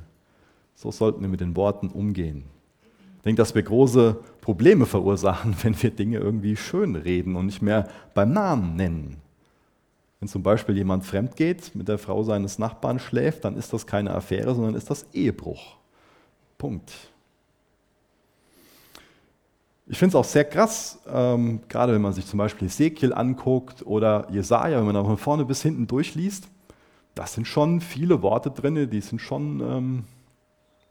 [0.76, 2.46] So sollten wir mit den Worten umgehen.
[3.18, 7.62] Ich denke, dass wir große Probleme verursachen, wenn wir Dinge irgendwie schön reden und nicht
[7.62, 9.18] mehr beim Namen nennen.
[10.22, 13.88] Wenn zum Beispiel jemand fremd geht, mit der Frau seines Nachbarn schläft, dann ist das
[13.88, 15.78] keine Affäre, sondern ist das Ehebruch.
[16.60, 16.94] Punkt.
[19.88, 23.84] Ich finde es auch sehr krass, ähm, gerade wenn man sich zum Beispiel Ezekiel anguckt
[23.84, 26.48] oder Jesaja, wenn man da von vorne bis hinten durchliest,
[27.16, 30.04] das sind schon viele Worte drin, die sind schon, ähm,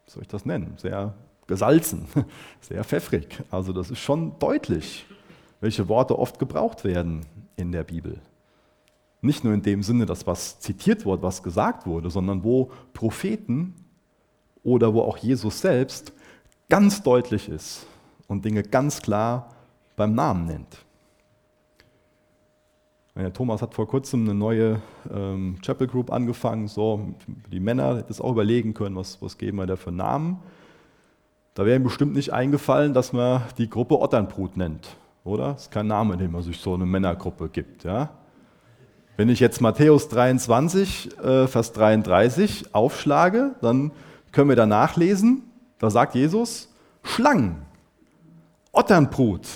[0.07, 1.15] wie soll ich das nennen, sehr
[1.47, 2.07] gesalzen,
[2.61, 3.45] sehr pfeffrig.
[3.53, 5.07] Also das ist schon deutlich,
[5.61, 8.21] welche Worte oft gebraucht werden in der Bibel.
[9.23, 13.75] Nicht nur in dem Sinne, dass was zitiert wurde, was gesagt wurde, sondern wo Propheten
[14.63, 16.13] oder wo auch Jesus selbst
[16.69, 17.87] ganz deutlich ist
[18.29, 19.51] und Dinge ganz klar
[19.97, 20.85] beim Namen nennt.
[23.17, 24.81] Ja, Thomas hat vor kurzem eine neue
[25.13, 26.69] ähm, Chapel Group angefangen.
[26.69, 27.15] So,
[27.53, 30.39] die Männer hätten es auch überlegen können, was, was geben wir da für Namen.
[31.55, 35.53] Da wäre ihm bestimmt nicht eingefallen, dass man die Gruppe Otternbrut nennt, oder?
[35.53, 37.85] Das ist kein Name, den man sich so eine Männergruppe gibt.
[37.85, 38.11] Ja?
[39.21, 43.93] Wenn ich jetzt Matthäus 23, äh, Vers 33 aufschlage, dann
[44.33, 45.43] können wir da nachlesen,
[45.79, 46.71] da sagt Jesus,
[47.03, 47.61] Schlangen,
[48.73, 49.47] Otternbrut,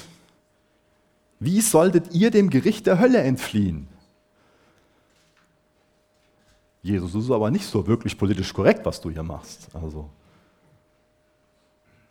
[1.41, 3.89] wie solltet ihr dem Gericht der Hölle entfliehen?
[6.83, 9.69] Jesus, das ist aber nicht so wirklich politisch korrekt, was du hier machst.
[9.73, 10.11] Also,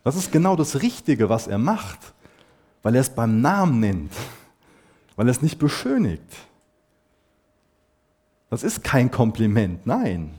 [0.02, 2.00] das ist genau das Richtige, was er macht,
[2.82, 4.12] weil er es beim Namen nennt,
[5.14, 6.34] weil er es nicht beschönigt.
[8.54, 10.32] Das ist kein Kompliment, nein.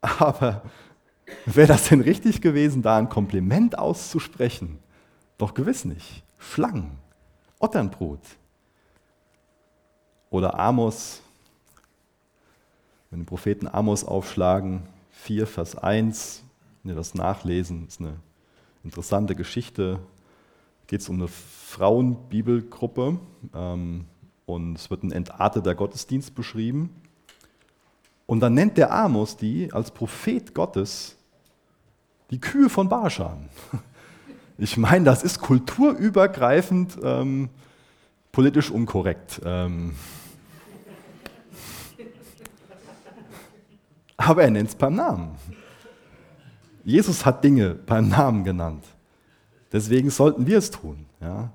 [0.00, 0.62] Aber
[1.44, 4.78] wäre das denn richtig gewesen, da ein Kompliment auszusprechen?
[5.36, 6.24] Doch gewiss nicht.
[6.38, 6.92] Schlangen,
[7.58, 8.22] Otternbrot.
[10.30, 11.20] Oder Amos,
[13.10, 16.42] wenn den Propheten Amos aufschlagen, 4 Vers 1,
[16.82, 18.16] wenn wir das nachlesen, ist eine
[18.84, 20.00] interessante Geschichte.
[20.86, 23.18] Geht es um eine Frauenbibelgruppe.
[23.54, 24.06] Ähm,
[24.54, 26.90] und es wird ein entarteter Gottesdienst beschrieben.
[28.26, 31.16] Und dann nennt der Amos die als Prophet Gottes
[32.30, 33.48] die Kühe von Barschan.
[34.62, 37.48] Ich meine, das ist kulturübergreifend ähm,
[38.30, 39.40] politisch unkorrekt.
[39.42, 39.94] Ähm.
[44.18, 45.30] Aber er nennt es beim Namen.
[46.84, 48.84] Jesus hat Dinge beim Namen genannt.
[49.72, 51.06] Deswegen sollten wir es tun.
[51.22, 51.50] Ja?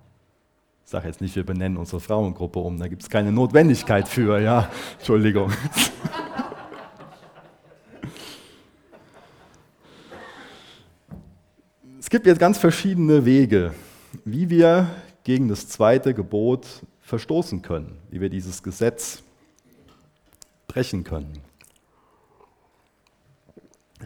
[0.96, 4.40] Ich sage jetzt nicht, wir benennen unsere Frauengruppe um, da gibt es keine Notwendigkeit für,
[4.40, 4.70] ja.
[4.98, 5.52] Entschuldigung.
[12.00, 13.74] Es gibt jetzt ganz verschiedene Wege,
[14.24, 14.88] wie wir
[15.26, 16.66] gegen das zweite Gebot
[17.02, 19.22] verstoßen können, wie wir dieses Gesetz
[20.68, 21.42] brechen können.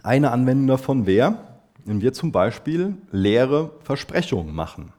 [0.02, 1.38] Eine Anwendung davon wäre,
[1.84, 4.92] wenn wir zum Beispiel leere Versprechungen machen.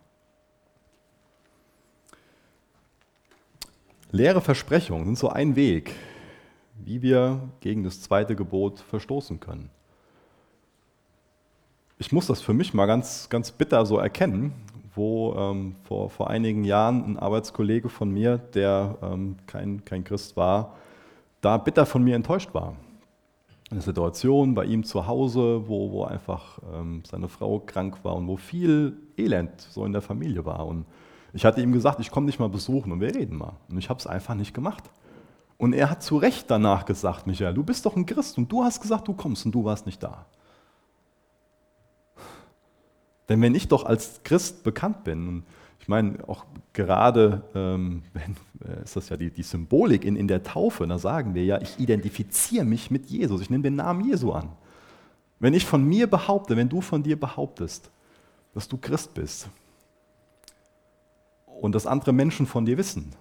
[4.14, 5.96] Leere Versprechungen sind so ein Weg,
[6.84, 9.70] wie wir gegen das zweite Gebot verstoßen können.
[11.98, 14.54] Ich muss das für mich mal ganz, ganz bitter so erkennen,
[14.96, 20.36] wo ähm, vor, vor einigen Jahren ein Arbeitskollege von mir, der ähm, kein, kein Christ
[20.36, 20.76] war,
[21.40, 22.76] da bitter von mir enttäuscht war.
[23.70, 28.28] Eine Situation bei ihm zu Hause, wo, wo einfach ähm, seine Frau krank war und
[28.28, 30.68] wo viel Elend so in der Familie war.
[30.68, 30.86] Und
[31.34, 33.54] ich hatte ihm gesagt, ich komme dich mal besuchen und wir reden mal.
[33.70, 34.84] Und ich habe es einfach nicht gemacht.
[35.58, 38.64] Und er hat zu Recht danach gesagt, Michael, du bist doch ein Christ und du
[38.64, 40.26] hast gesagt, du kommst und du warst nicht da.
[43.30, 45.44] Denn wenn ich doch als Christ bekannt bin, und
[45.80, 48.04] ich meine, auch gerade ähm,
[48.66, 51.62] äh, ist das ja die, die Symbolik in, in der Taufe, da sagen wir ja,
[51.62, 54.50] ich identifiziere mich mit Jesus, ich nehme den Namen Jesu an.
[55.40, 57.90] Wenn ich von mir behaupte, wenn du von dir behauptest,
[58.54, 59.48] dass du Christ bist
[61.62, 63.12] und dass andere Menschen von dir wissen,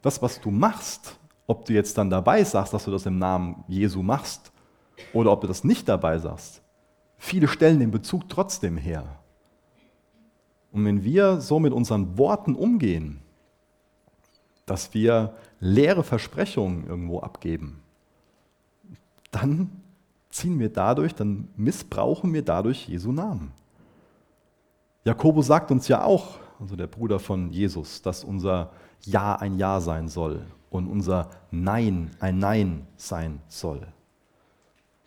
[0.00, 3.64] das, was du machst, ob du jetzt dann dabei sagst, dass du das im Namen
[3.66, 4.52] Jesu machst
[5.12, 6.62] oder ob du das nicht dabei sagst,
[7.18, 9.04] viele stellen den Bezug trotzdem her.
[10.72, 13.20] Und wenn wir so mit unseren Worten umgehen,
[14.64, 17.82] dass wir leere Versprechungen irgendwo abgeben,
[19.32, 19.70] dann
[20.30, 23.52] ziehen wir dadurch, dann missbrauchen wir dadurch Jesu Namen.
[25.04, 29.80] Jakobus sagt uns ja auch, also der Bruder von Jesus, dass unser Ja ein Ja
[29.80, 33.86] sein soll und unser Nein ein Nein sein soll.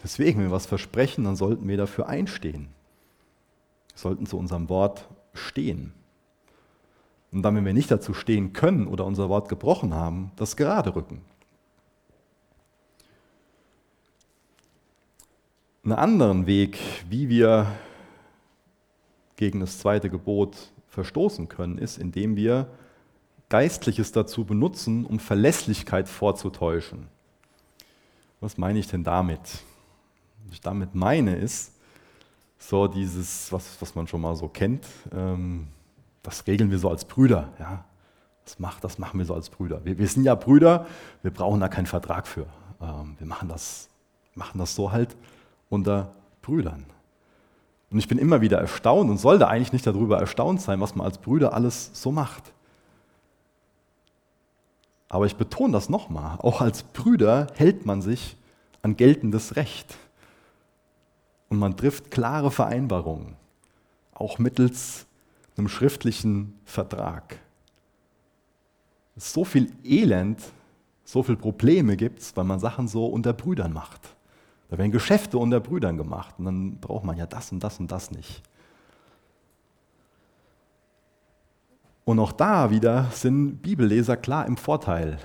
[0.03, 2.69] Deswegen, wenn wir was versprechen, dann sollten wir dafür einstehen.
[3.89, 5.93] Wir sollten zu unserem Wort stehen.
[7.31, 10.95] Und dann, wenn wir nicht dazu stehen können oder unser Wort gebrochen haben, das gerade
[10.95, 11.21] rücken.
[15.83, 17.67] Einen anderen Weg, wie wir
[19.35, 20.55] gegen das zweite Gebot
[20.89, 22.67] verstoßen können, ist, indem wir
[23.49, 27.07] Geistliches dazu benutzen, um Verlässlichkeit vorzutäuschen.
[28.41, 29.41] Was meine ich denn damit?
[30.45, 31.73] Was ich damit meine ist,
[32.57, 35.67] so dieses, was, was man schon mal so kennt, ähm,
[36.21, 37.49] das regeln wir so als Brüder.
[37.59, 37.85] Ja?
[38.43, 39.83] Das, macht, das machen wir so als Brüder.
[39.85, 40.85] Wir, wir sind ja Brüder,
[41.21, 42.45] wir brauchen da keinen Vertrag für.
[42.81, 43.89] Ähm, wir machen das,
[44.35, 45.15] machen das so halt
[45.69, 46.85] unter Brüdern.
[47.91, 51.05] Und ich bin immer wieder erstaunt und sollte eigentlich nicht darüber erstaunt sein, was man
[51.05, 52.53] als Brüder alles so macht.
[55.07, 58.37] Aber ich betone das nochmal, auch als Brüder hält man sich
[58.83, 59.97] an geltendes Recht.
[61.49, 63.35] Und man trifft klare Vereinbarungen,
[64.13, 65.07] auch mittels
[65.57, 67.39] einem schriftlichen Vertrag.
[69.15, 70.39] So viel Elend,
[71.03, 74.15] so viele Probleme gibt es, weil man Sachen so unter Brüdern macht.
[74.69, 77.91] Da werden Geschäfte unter Brüdern gemacht und dann braucht man ja das und das und
[77.91, 78.43] das nicht.
[82.05, 85.19] Und auch da wieder sind Bibelleser klar im Vorteil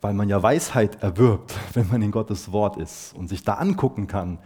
[0.00, 4.06] weil man ja Weisheit erwirbt, wenn man in Gottes Wort ist und sich da angucken
[4.06, 4.38] kann,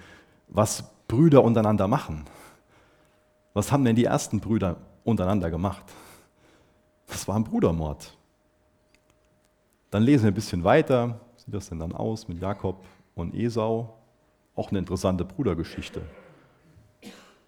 [0.49, 2.25] was Brüder untereinander machen.
[3.55, 5.85] Was haben denn die ersten Brüder untereinander gemacht?
[7.07, 8.17] Das war ein Brudermord.
[9.91, 11.21] Dann lesen wir ein bisschen weiter.
[11.45, 12.85] Sieht das denn dann aus mit Jakob
[13.17, 13.99] und Esau?
[14.55, 16.03] Auch eine interessante Brudergeschichte.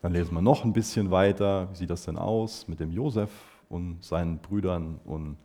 [0.03, 1.71] Dann lesen wir noch ein bisschen weiter.
[1.71, 3.31] Wie sieht das denn aus mit dem Josef
[3.69, 5.37] und seinen Brüdern und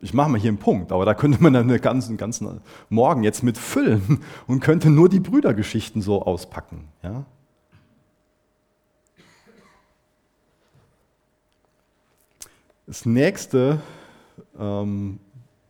[0.00, 3.22] ich mache mal hier einen Punkt, aber da könnte man dann den ganzen, ganzen Morgen
[3.22, 6.88] jetzt mit füllen und könnte nur die Brüdergeschichten so auspacken.
[7.02, 7.24] Ja?
[12.86, 13.80] Das nächste
[14.58, 15.20] ähm,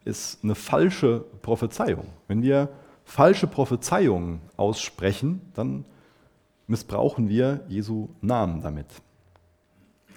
[0.05, 2.07] ist eine falsche Prophezeiung.
[2.29, 2.69] Wenn wir
[3.05, 5.85] falsche Prophezeiungen aussprechen, dann
[6.66, 8.87] missbrauchen wir Jesu Namen damit.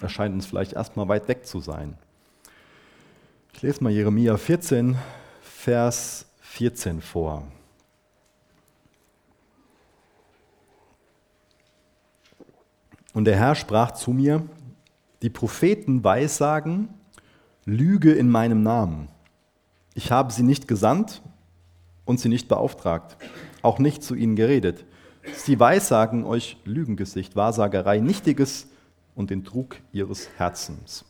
[0.02, 1.98] Erscheint uns vielleicht erstmal weit weg zu sein.
[3.54, 4.98] Ich lese mal Jeremia 14,
[5.42, 7.48] Vers 14 vor.
[13.14, 14.46] Und der Herr sprach zu mir,
[15.22, 16.90] die Propheten weissagen,
[17.64, 19.08] Lüge in meinem Namen.
[19.96, 21.24] Ich habe sie nicht gesandt
[22.04, 23.18] und sie nicht beauftragt,
[23.62, 24.86] auch nicht zu ihnen geredet.
[25.34, 28.68] Sie weissagen euch Lügengesicht, Wahrsagerei, Nichtiges
[29.16, 31.06] und den Trug ihres Herzens.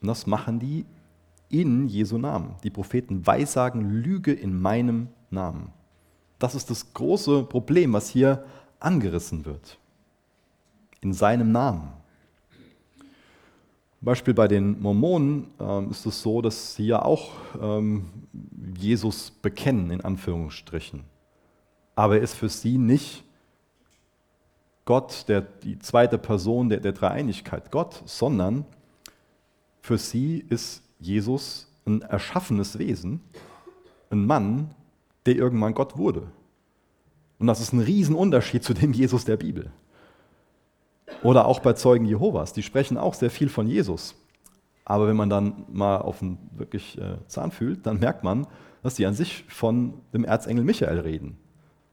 [0.00, 0.84] Und das machen die
[1.48, 2.56] in Jesu Namen.
[2.62, 5.72] Die Propheten weissagen Lüge in meinem Namen.
[6.38, 8.44] Das ist das große Problem, was hier
[8.80, 9.78] angerissen wird.
[11.00, 11.92] In seinem Namen.
[14.04, 18.06] Beispiel bei den Mormonen ähm, ist es so, dass sie ja auch ähm,
[18.76, 21.04] Jesus bekennen, in Anführungsstrichen.
[21.94, 23.24] Aber er ist für sie nicht
[24.84, 28.66] Gott, der, die zweite Person der, der Dreieinigkeit, Gott, sondern
[29.80, 33.20] für sie ist Jesus ein erschaffenes Wesen,
[34.10, 34.74] ein Mann,
[35.26, 36.26] der irgendwann Gott wurde.
[37.38, 39.70] Und das ist ein Riesenunterschied zu dem Jesus der Bibel.
[41.24, 44.14] Oder auch bei Zeugen Jehovas, die sprechen auch sehr viel von Jesus.
[44.84, 48.46] Aber wenn man dann mal auf den wirklich äh, Zahn fühlt, dann merkt man,
[48.82, 51.38] dass die an sich von dem Erzengel Michael reden.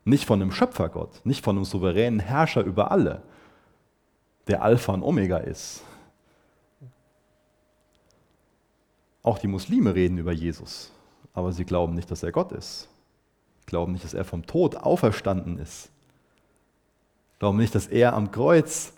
[0.04, 3.22] Nicht von einem Schöpfergott, nicht von einem souveränen Herrscher über alle,
[4.48, 5.82] der Alpha und Omega ist.
[9.24, 10.92] Auch die Muslime reden über Jesus,
[11.34, 12.90] aber sie glauben nicht, dass er Gott ist.
[13.66, 15.90] Glauben nicht, dass er vom Tod auferstanden ist.
[17.40, 18.92] Glauben nicht, dass er am Kreuz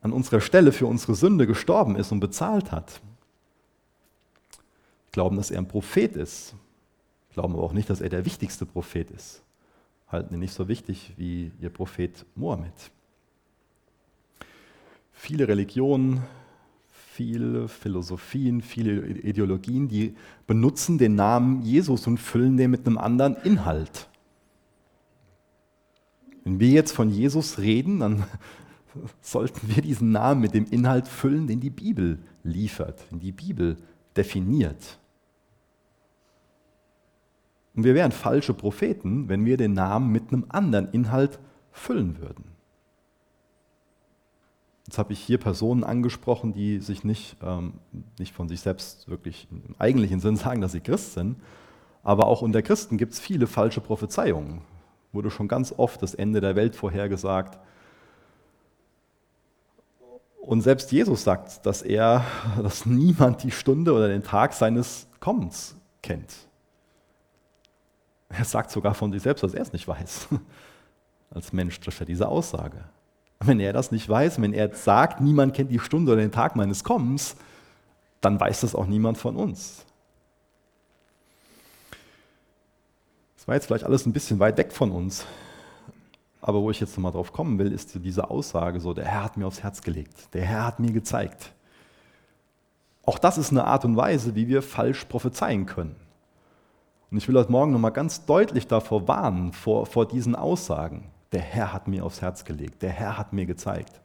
[0.00, 3.00] an unserer Stelle für unsere Sünde gestorben ist und bezahlt hat.
[5.12, 6.54] Glauben, dass er ein Prophet ist.
[7.34, 9.42] Glauben aber auch nicht, dass er der wichtigste Prophet ist.
[10.08, 12.72] Halten ihn nicht so wichtig wie ihr Prophet Mohammed.
[15.12, 16.22] Viele Religionen,
[16.88, 23.36] viele Philosophien, viele Ideologien, die benutzen den Namen Jesus und füllen den mit einem anderen
[23.44, 24.08] Inhalt.
[26.44, 28.24] Wenn wir jetzt von Jesus reden, dann
[29.20, 33.76] sollten wir diesen Namen mit dem Inhalt füllen, den die Bibel liefert, den die Bibel
[34.16, 34.98] definiert.
[37.74, 41.38] Und wir wären falsche Propheten, wenn wir den Namen mit einem anderen Inhalt
[41.72, 42.44] füllen würden.
[44.86, 47.74] Jetzt habe ich hier Personen angesprochen, die sich nicht, ähm,
[48.18, 51.36] nicht von sich selbst wirklich im eigentlichen Sinn sagen, dass sie Christ sind.
[52.02, 54.62] Aber auch unter Christen gibt es viele falsche Prophezeiungen.
[55.12, 57.60] Wurde schon ganz oft das Ende der Welt vorhergesagt.
[60.50, 62.24] Und selbst Jesus sagt, dass er,
[62.60, 66.34] dass niemand die Stunde oder den Tag seines Kommens kennt.
[68.28, 70.26] Er sagt sogar von sich selbst, dass er es nicht weiß.
[71.30, 72.78] Als Mensch trifft er diese Aussage.
[73.38, 76.56] Wenn er das nicht weiß, wenn er sagt, niemand kennt die Stunde oder den Tag
[76.56, 77.36] meines Kommens,
[78.20, 79.86] dann weiß das auch niemand von uns.
[83.36, 85.24] Das war jetzt vielleicht alles ein bisschen weit weg von uns.
[86.40, 89.36] Aber wo ich jetzt nochmal drauf kommen will, ist diese Aussage so, der Herr hat
[89.36, 91.52] mir aufs Herz gelegt, der Herr hat mir gezeigt.
[93.04, 95.96] Auch das ist eine Art und Weise, wie wir falsch prophezeien können.
[97.10, 101.10] Und ich will heute Morgen nochmal ganz deutlich davor warnen, vor, vor diesen Aussagen.
[101.32, 104.00] Der Herr hat mir aufs Herz gelegt, der Herr hat mir gezeigt.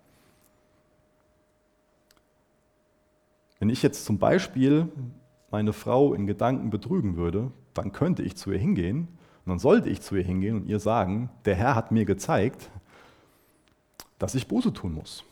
[3.60, 4.90] Wenn ich jetzt zum Beispiel
[5.52, 9.08] meine Frau in Gedanken betrügen würde, dann könnte ich zu ihr hingehen
[9.46, 12.70] und dann sollte ich zu ihr hingehen und ihr sagen, der Herr hat mir gezeigt,
[14.18, 15.24] dass ich Buße tun muss.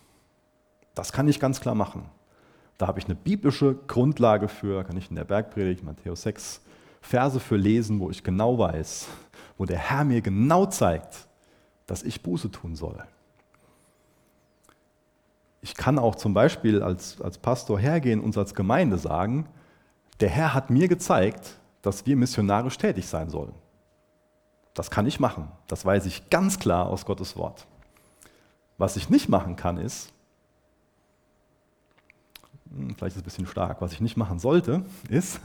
[0.94, 2.06] Das kann ich ganz klar machen.
[2.78, 6.62] Da habe ich eine biblische Grundlage für, kann ich in der Bergpredigt, Matthäus 6,
[7.02, 9.08] Verse für lesen, wo ich genau weiß,
[9.58, 11.28] wo der Herr mir genau zeigt,
[11.88, 13.04] dass ich Buße tun soll.
[15.62, 19.48] Ich kann auch zum Beispiel als, als Pastor hergehen und als Gemeinde sagen,
[20.20, 23.54] der Herr hat mir gezeigt, dass wir missionarisch tätig sein sollen.
[24.74, 25.50] Das kann ich machen.
[25.68, 27.68] Das weiß ich ganz klar aus Gottes Wort.
[28.78, 30.12] Was ich nicht machen kann, ist,
[32.72, 35.40] hm, vielleicht ist es ein bisschen stark, was ich nicht machen sollte, ist,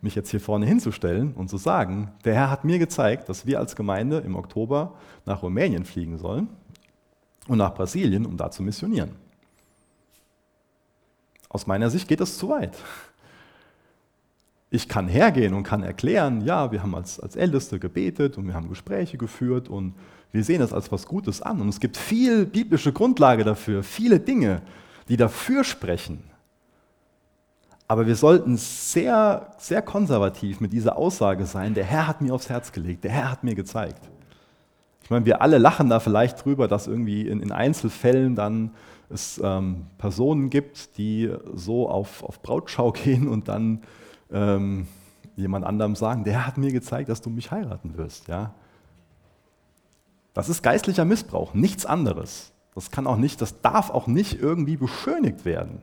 [0.00, 3.58] mich jetzt hier vorne hinzustellen und zu sagen, der Herr hat mir gezeigt, dass wir
[3.58, 4.94] als Gemeinde im Oktober
[5.24, 6.48] nach Rumänien fliegen sollen
[7.48, 9.16] und nach Brasilien, um da zu missionieren.
[11.48, 12.76] Aus meiner Sicht geht das zu weit.
[14.70, 18.54] Ich kann hergehen und kann erklären, ja, wir haben als, als Älteste gebetet und wir
[18.54, 19.94] haben Gespräche geführt und
[20.30, 21.60] wir sehen das als was Gutes an.
[21.60, 24.60] Und es gibt viel biblische Grundlage dafür, viele Dinge,
[25.08, 26.22] die dafür sprechen.
[27.86, 32.50] Aber wir sollten sehr, sehr konservativ mit dieser Aussage sein, der Herr hat mir aufs
[32.50, 34.02] Herz gelegt, der Herr hat mir gezeigt.
[35.02, 38.72] Ich meine, wir alle lachen da vielleicht drüber, dass irgendwie in, in Einzelfällen dann
[39.08, 43.80] es ähm, Personen gibt, die so auf, auf Brautschau gehen und dann
[44.32, 44.86] ähm,
[45.36, 48.28] jemand anderem sagen, der hat mir gezeigt, dass du mich heiraten wirst.
[48.28, 48.54] Ja?
[50.34, 52.52] Das ist geistlicher Missbrauch, nichts anderes.
[52.74, 55.82] Das kann auch nicht, das darf auch nicht irgendwie beschönigt werden.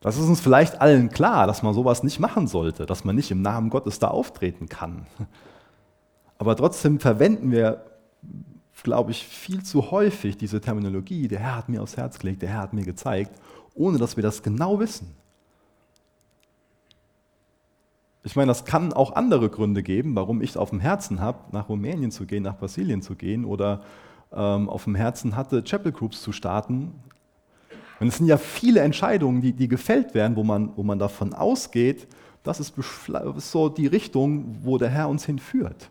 [0.00, 3.30] Das ist uns vielleicht allen klar, dass man sowas nicht machen sollte, dass man nicht
[3.30, 5.06] im Namen Gottes da auftreten kann.
[6.38, 7.84] Aber trotzdem verwenden wir,
[8.82, 12.50] glaube ich, viel zu häufig diese Terminologie, der Herr hat mir aufs Herz gelegt, der
[12.50, 13.40] Herr hat mir gezeigt,
[13.74, 15.16] ohne dass wir das genau wissen.
[18.26, 21.38] Ich meine, das kann auch andere Gründe geben, warum ich es auf dem Herzen habe,
[21.52, 23.82] nach Rumänien zu gehen, nach Brasilien zu gehen oder
[24.32, 26.94] ähm, auf dem Herzen hatte, Chapel Groups zu starten.
[28.00, 31.34] Und es sind ja viele Entscheidungen, die, die gefällt werden, wo man, wo man davon
[31.34, 32.08] ausgeht,
[32.42, 32.74] das ist
[33.36, 35.90] so die Richtung, wo der Herr uns hinführt.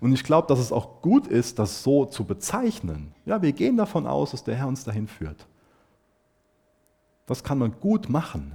[0.00, 3.12] Und ich glaube, dass es auch gut ist, das so zu bezeichnen.
[3.26, 5.46] Ja, wir gehen davon aus, dass der Herr uns dahin führt.
[7.26, 8.52] Das kann man gut machen.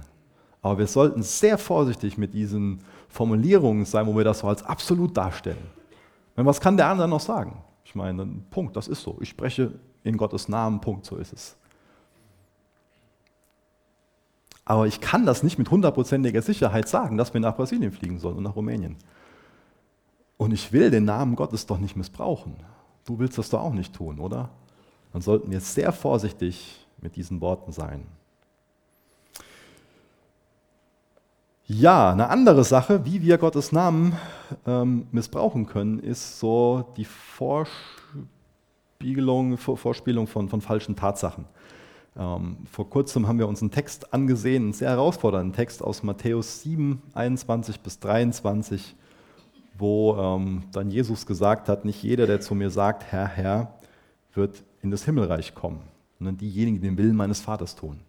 [0.66, 5.16] Aber wir sollten sehr vorsichtig mit diesen Formulierungen sein, wo wir das so als absolut
[5.16, 5.70] darstellen.
[6.36, 7.62] Denn was kann der andere noch sagen?
[7.84, 9.16] Ich meine, Punkt, das ist so.
[9.20, 11.56] Ich spreche in Gottes Namen, Punkt, so ist es.
[14.64, 18.38] Aber ich kann das nicht mit hundertprozentiger Sicherheit sagen, dass wir nach Brasilien fliegen sollen
[18.38, 18.96] und nach Rumänien.
[20.36, 22.56] Und ich will den Namen Gottes doch nicht missbrauchen.
[23.04, 24.48] Du willst das doch auch nicht tun, oder?
[25.12, 28.08] Dann sollten wir sehr vorsichtig mit diesen Worten sein.
[31.68, 34.16] Ja, eine andere Sache, wie wir Gottes Namen
[34.68, 41.44] ähm, missbrauchen können, ist so die Vorspiegelung, Vorspielung von, von falschen Tatsachen.
[42.16, 46.62] Ähm, vor kurzem haben wir uns einen Text angesehen, einen sehr herausfordernden Text aus Matthäus
[46.62, 48.94] 7, 21 bis 23,
[49.76, 53.74] wo ähm, dann Jesus gesagt hat, nicht jeder, der zu mir sagt, Herr, Herr,
[54.34, 55.80] wird in das Himmelreich kommen,
[56.18, 58.05] sondern diejenigen, die den Willen meines Vaters tun.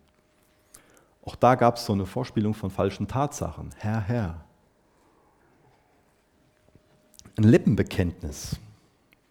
[1.28, 3.72] Auch da gab es so eine Vorspielung von falschen Tatsachen.
[3.80, 4.46] Herr, Herr.
[7.36, 8.56] Ein Lippenbekenntnis.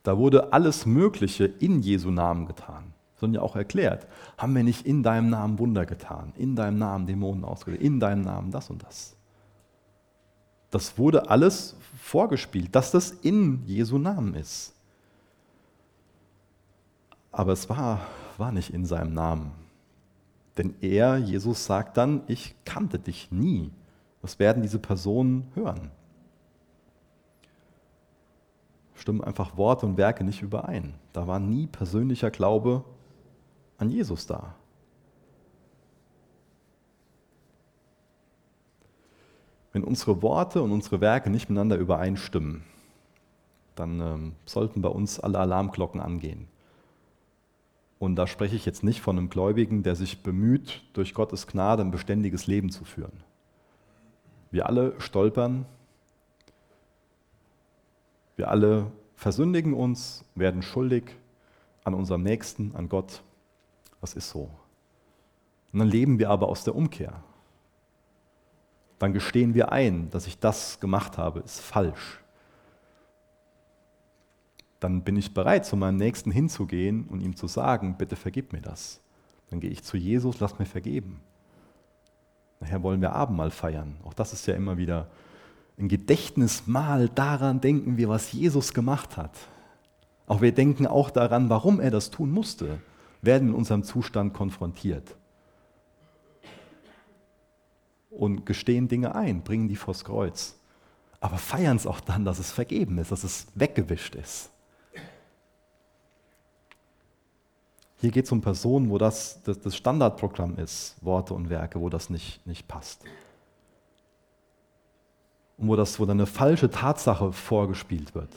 [0.03, 2.92] Da wurde alles Mögliche in Jesu Namen getan.
[3.14, 4.07] Sondern ja auch erklärt.
[4.36, 6.34] Haben wir nicht in deinem Namen Wunder getan?
[6.36, 7.82] In deinem Namen Dämonen ausgelöst?
[7.82, 9.16] In deinem Namen das und das?
[10.70, 14.74] Das wurde alles vorgespielt, dass das in Jesu Namen ist.
[17.32, 18.03] Aber es war,
[18.36, 19.66] war nicht in seinem Namen.
[20.57, 23.70] Denn er, Jesus, sagt dann, ich kannte dich nie.
[24.22, 25.90] Was werden diese Personen hören?
[28.94, 30.94] Stimmen einfach Worte und Werke nicht überein.
[31.12, 32.84] Da war nie persönlicher Glaube
[33.78, 34.54] an Jesus da.
[39.72, 42.64] Wenn unsere Worte und unsere Werke nicht miteinander übereinstimmen,
[43.74, 46.48] dann ähm, sollten bei uns alle Alarmglocken angehen.
[47.99, 51.82] Und da spreche ich jetzt nicht von einem Gläubigen, der sich bemüht, durch Gottes Gnade
[51.82, 53.24] ein beständiges Leben zu führen.
[54.51, 55.64] Wir alle stolpern,
[58.36, 61.05] wir alle versündigen uns, werden schuldig
[61.84, 63.22] an unserem Nächsten, an Gott.
[64.01, 64.51] Das ist so.
[65.72, 67.22] Und dann leben wir aber aus der Umkehr.
[68.99, 72.20] Dann gestehen wir ein, dass ich das gemacht habe, ist falsch
[74.81, 78.61] dann bin ich bereit, zu meinem Nächsten hinzugehen und ihm zu sagen, bitte vergib mir
[78.61, 79.01] das.
[79.51, 81.20] Dann gehe ich zu Jesus, lass mir vergeben.
[82.61, 83.97] Nachher wollen wir Abendmahl feiern.
[84.05, 85.09] Auch das ist ja immer wieder
[85.79, 87.09] ein Gedächtnismal.
[87.09, 89.37] Daran denken wir, was Jesus gemacht hat.
[90.27, 92.79] Auch wir denken auch daran, warum er das tun musste,
[93.22, 95.16] werden in unserem Zustand konfrontiert.
[98.11, 100.59] Und gestehen Dinge ein, bringen die vors Kreuz.
[101.20, 104.51] Aber feiern es auch dann, dass es vergeben ist, dass es weggewischt ist.
[107.99, 111.88] Hier geht es um Personen, wo das, das, das Standardprogramm ist, Worte und Werke, wo
[111.88, 113.03] das nicht, nicht passt.
[115.57, 118.28] Und wo, das, wo dann eine falsche Tatsache vorgespielt wird.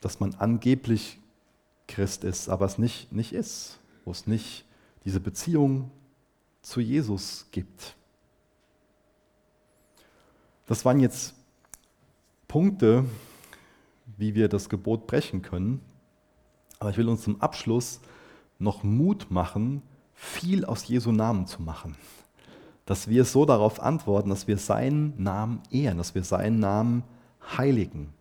[0.00, 1.18] Dass man angeblich
[1.88, 3.80] Christ ist, aber es nicht, nicht ist.
[4.04, 4.64] Wo es nicht
[5.04, 5.90] diese Beziehung
[6.62, 7.96] zu Jesus gibt.
[10.66, 11.34] Das waren jetzt
[12.46, 13.04] Punkte,
[14.16, 15.80] wie wir das Gebot brechen können.
[16.78, 18.00] Aber ich will uns zum Abschluss
[18.58, 19.82] noch Mut machen,
[20.14, 21.96] viel aus Jesu Namen zu machen.
[22.84, 27.02] Dass wir so darauf antworten, dass wir seinen Namen ehren, dass wir seinen Namen
[27.56, 28.12] heiligen.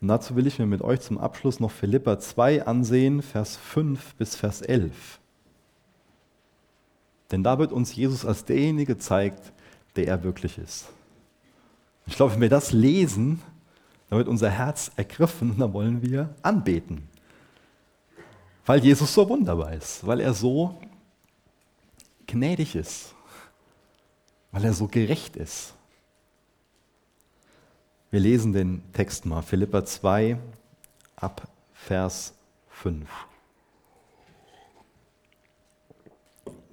[0.00, 4.14] Und dazu will ich mir mit euch zum Abschluss noch Philippa 2 ansehen, Vers 5
[4.14, 5.18] bis Vers 11.
[7.30, 9.52] Denn da wird uns Jesus als derjenige gezeigt,
[9.96, 10.88] der er wirklich ist.
[12.06, 13.42] Ich glaube, wenn wir das lesen,
[14.08, 17.08] dann wird unser Herz ergriffen und dann wollen wir anbeten.
[18.68, 20.78] Weil Jesus so wunderbar ist, weil er so
[22.26, 23.14] gnädig ist,
[24.52, 25.72] weil er so gerecht ist.
[28.10, 30.38] Wir lesen den Text mal, Philippa 2
[31.16, 32.34] ab Vers
[32.68, 33.08] 5.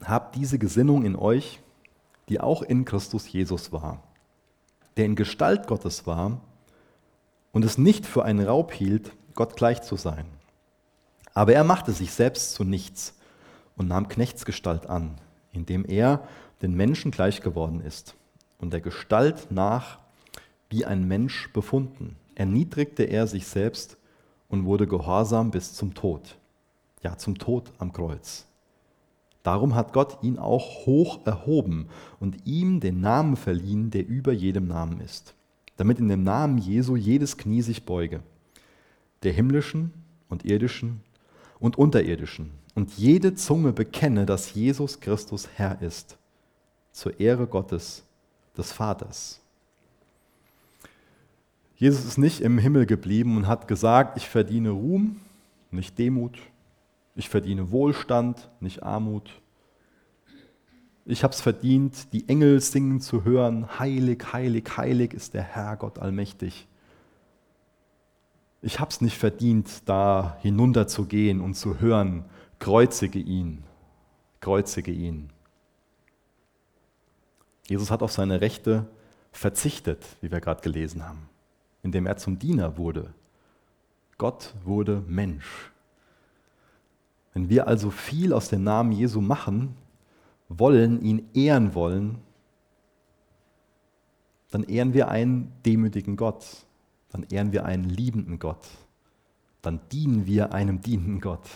[0.03, 1.61] Habt diese Gesinnung in euch,
[2.27, 4.03] die auch in Christus Jesus war,
[4.97, 6.41] der in Gestalt Gottes war
[7.53, 10.34] und es nicht für einen Raub hielt, Gott gleich zu sein
[11.36, 13.13] aber er machte sich selbst zu nichts
[13.75, 15.19] und nahm Knechtsgestalt an,
[15.51, 16.27] indem er
[16.61, 18.15] den Menschen gleich geworden ist
[18.57, 19.99] und der Gestalt nach
[20.69, 22.15] wie ein Mensch befunden.
[22.33, 23.97] Erniedrigte er sich selbst
[24.49, 26.38] und wurde gehorsam bis zum Tod.
[27.03, 28.47] Ja, zum Tod am Kreuz.
[29.43, 34.67] Darum hat Gott ihn auch hoch erhoben und ihm den Namen verliehen, der über jedem
[34.67, 35.36] Namen ist,
[35.75, 38.23] damit in dem Namen Jesu jedes Knie sich beuge,
[39.21, 39.93] der himmlischen
[40.29, 41.01] und irdischen
[41.66, 46.16] und unterirdischen, und jede Zunge bekenne, dass Jesus Christus Herr ist,
[46.91, 48.03] zur Ehre Gottes,
[48.55, 49.41] des Vaters.
[51.76, 55.20] Jesus ist nicht im Himmel geblieben und hat gesagt, ich verdiene Ruhm,
[55.72, 56.38] nicht Demut,
[57.16, 59.32] ich verdiene Wohlstand, nicht Armut.
[61.03, 65.78] Ich habe es verdient, die Engel singen zu hören, heilig, heilig, heilig ist der Herr
[65.78, 66.68] Gott allmächtig.
[68.66, 72.26] Ich habe es nicht verdient, da hinunterzugehen und zu hören,
[72.57, 73.63] kreuzige ihn,
[74.39, 75.30] kreuzige ihn.
[77.68, 78.88] Jesus hat auf seine Rechte
[79.32, 81.30] verzichtet, wie wir gerade gelesen haben,
[81.84, 83.13] indem er zum Diener wurde.
[84.18, 85.72] Gott wurde Mensch.
[87.36, 89.78] Wenn wir also viel aus dem Namen Jesu machen,
[90.49, 92.18] wollen, ihn ehren wollen,
[94.49, 96.66] dann ehren wir einen demütigen Gott,
[97.16, 98.68] dann ehren wir einen liebenden Gott,
[99.61, 101.47] dann dienen wir einem dienenden Gott,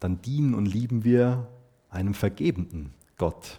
[0.00, 1.46] dann dienen und lieben wir
[1.90, 3.58] einem vergebenden Gott.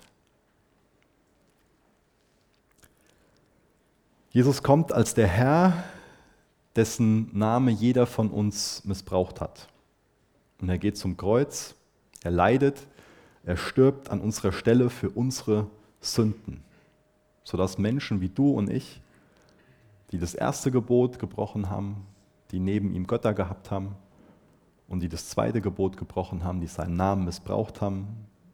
[4.31, 5.83] Jesus kommt als der Herr,
[6.75, 9.67] dessen Name jeder von uns missbraucht hat.
[10.59, 11.75] Und er geht zum Kreuz,
[12.23, 12.81] er leidet,
[13.43, 15.67] er stirbt an unserer Stelle für unsere
[16.01, 16.63] Sünden,
[17.43, 19.01] sodass Menschen wie du und ich,
[20.11, 22.05] die das erste Gebot gebrochen haben,
[22.51, 23.95] die neben ihm Götter gehabt haben
[24.87, 28.07] und die das zweite Gebot gebrochen haben, die seinen Namen missbraucht haben,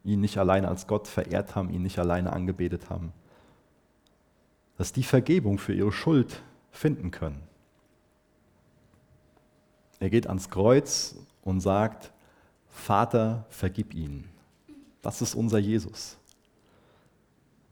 [0.04, 3.12] ihn nicht alleine als Gott verehrt haben, ihn nicht alleine angebetet haben,
[4.76, 7.42] dass die Vergebung für ihre Schuld finden können.
[9.98, 12.12] Er geht ans Kreuz und sagt,
[12.68, 14.28] Vater, vergib ihnen.
[15.00, 16.18] Das ist unser Jesus.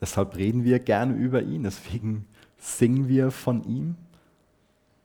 [0.00, 2.26] Deshalb reden wir gerne über ihn, deswegen
[2.64, 3.96] singen wir von ihm,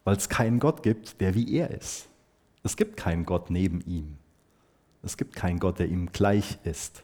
[0.04, 2.08] weil es keinen Gott gibt, der wie er ist.
[2.64, 4.18] Es gibt keinen Gott neben ihm.
[5.04, 7.04] Es gibt keinen Gott, der ihm gleich ist.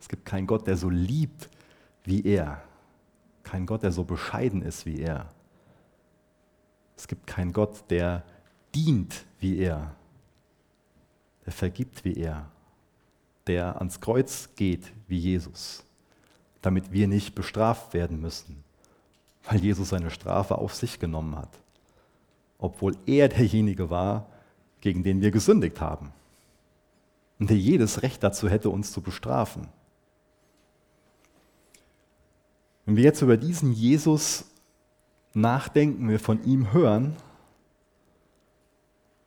[0.00, 1.48] Es gibt keinen Gott, der so liebt
[2.04, 2.62] wie er.
[3.44, 5.32] Kein Gott, der so bescheiden ist wie er.
[6.96, 8.24] Es gibt keinen Gott, der
[8.74, 9.94] dient wie er,
[11.44, 12.50] der vergibt wie er,
[13.46, 15.84] der ans Kreuz geht wie Jesus,
[16.62, 18.64] damit wir nicht bestraft werden müssen,
[19.48, 21.50] weil Jesus seine Strafe auf sich genommen hat,
[22.58, 24.26] obwohl er derjenige war,
[24.80, 26.12] gegen den wir gesündigt haben
[27.38, 29.68] und der jedes Recht dazu hätte, uns zu bestrafen.
[32.84, 34.44] Wenn wir jetzt über diesen Jesus
[35.32, 37.16] nachdenken, wir von ihm hören,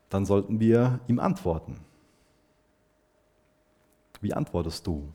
[0.09, 1.79] dann sollten wir ihm antworten.
[4.21, 5.11] Wie antwortest du?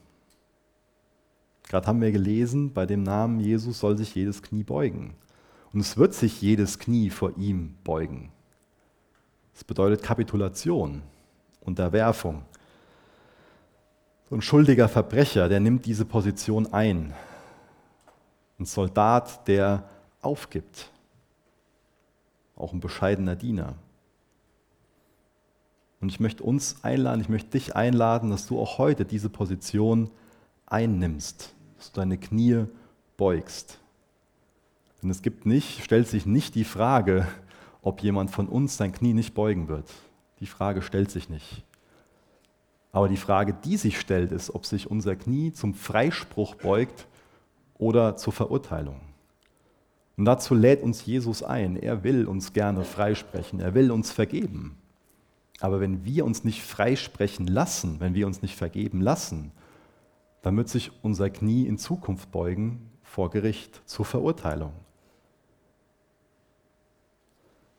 [1.73, 5.15] Gerade haben wir gelesen, bei dem Namen Jesus soll sich jedes Knie beugen.
[5.73, 8.31] Und es wird sich jedes Knie vor ihm beugen.
[9.55, 11.01] Das bedeutet Kapitulation,
[11.63, 12.43] Unterwerfung.
[14.29, 17.15] So ein schuldiger Verbrecher, der nimmt diese Position ein.
[18.59, 19.89] Ein Soldat, der
[20.21, 20.91] aufgibt.
[22.55, 23.77] Auch ein bescheidener Diener.
[26.03, 30.11] Und ich möchte uns einladen, ich möchte dich einladen, dass du auch heute diese Position
[30.67, 32.67] einnimmst, dass du deine Knie
[33.17, 33.81] beugst.
[35.03, 37.27] Denn es gibt nicht, stellt sich nicht die Frage,
[37.83, 39.91] ob jemand von uns sein Knie nicht beugen wird.
[40.39, 41.65] Die Frage stellt sich nicht.
[42.93, 47.09] Aber die Frage, die sich stellt, ist, ob sich unser Knie zum Freispruch beugt
[47.79, 49.01] oder zur Verurteilung.
[50.17, 51.75] Und dazu lädt uns Jesus ein.
[51.75, 53.59] Er will uns gerne freisprechen.
[53.59, 54.77] Er will uns vergeben.
[55.59, 59.51] Aber wenn wir uns nicht freisprechen lassen, wenn wir uns nicht vergeben lassen,
[60.57, 64.73] wird sich unser Knie in Zukunft beugen vor Gericht zur Verurteilung.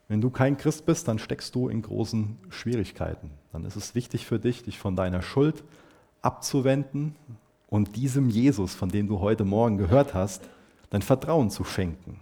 [0.08, 3.32] Wenn du kein Christ bist, dann steckst du in großen Schwierigkeiten.
[3.52, 5.64] Dann ist es wichtig für dich, dich von deiner Schuld
[6.22, 7.16] abzuwenden
[7.68, 10.44] und diesem Jesus, von dem du heute Morgen gehört hast,
[10.90, 12.20] dein Vertrauen zu schenken.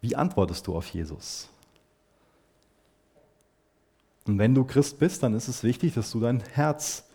[0.00, 1.48] Wie antwortest du auf Jesus?
[4.26, 7.08] Und wenn du Christ bist, dann ist es wichtig, dass du dein Herz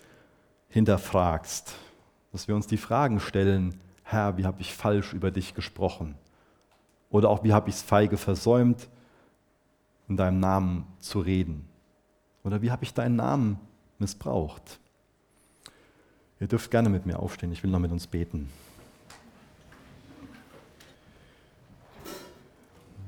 [0.70, 1.76] hinterfragst,
[2.32, 6.15] dass wir uns die Fragen stellen, Herr, wie habe ich falsch über dich gesprochen?
[7.09, 8.89] Oder auch, wie habe ich es feige versäumt,
[10.07, 11.68] in deinem Namen zu reden?
[12.43, 13.59] Oder wie habe ich deinen Namen
[13.99, 14.80] missbraucht?
[16.39, 18.49] Ihr dürft gerne mit mir aufstehen, ich will noch mit uns beten.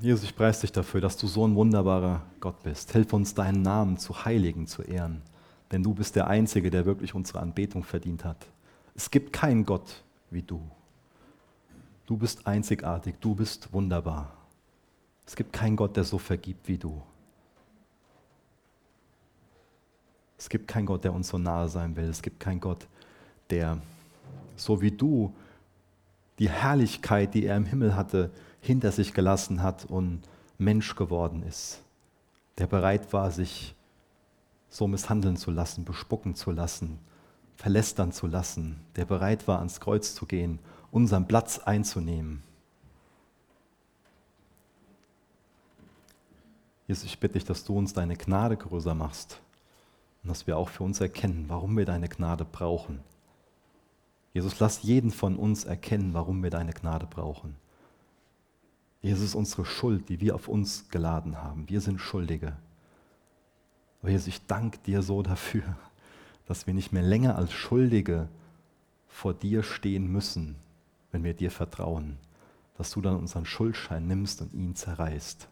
[0.02, 2.94] Jesus, ich preise dich dafür, dass du so ein wunderbarer Gott bist.
[2.94, 5.22] Hilf uns, deinen Namen zu heiligen, zu ehren.
[5.72, 8.46] Denn du bist der Einzige, der wirklich unsere Anbetung verdient hat.
[8.96, 10.62] Es gibt keinen Gott wie du.
[12.06, 14.34] Du bist einzigartig, du bist wunderbar.
[15.28, 17.02] Es gibt keinen Gott, der so vergibt wie du.
[20.40, 22.06] Es gibt keinen Gott, der uns so nahe sein will.
[22.06, 22.88] Es gibt keinen Gott,
[23.50, 23.78] der
[24.56, 25.34] so wie du
[26.40, 30.22] die Herrlichkeit, die er im Himmel hatte, hinter sich gelassen hat und
[30.58, 31.82] Mensch geworden ist.
[32.58, 33.76] Der bereit war, sich
[34.70, 37.00] so misshandeln zu lassen, bespucken zu lassen,
[37.56, 38.80] verlästern zu lassen.
[38.96, 40.60] Der bereit war, ans Kreuz zu gehen,
[40.92, 42.44] unseren Platz einzunehmen.
[46.88, 49.40] Jesus, ich bitte dich, dass du uns deine Gnade größer machst
[50.24, 53.00] und dass wir auch für uns erkennen, warum wir deine Gnade brauchen.
[54.34, 57.56] Jesus, lass jeden von uns erkennen, warum wir deine Gnade brauchen.
[59.02, 61.70] Jesus, unsere Schuld, die wir auf uns geladen haben.
[61.70, 62.54] Wir sind Schuldige.
[64.02, 65.64] Aber Jesus, ich danke dir so dafür,
[66.48, 68.28] dass wir nicht mehr länger als Schuldige
[69.08, 70.56] vor dir stehen müssen,
[71.12, 72.18] wenn wir dir vertrauen,
[72.78, 75.48] dass du dann unseren Schuldschein nimmst und ihn zerreißt.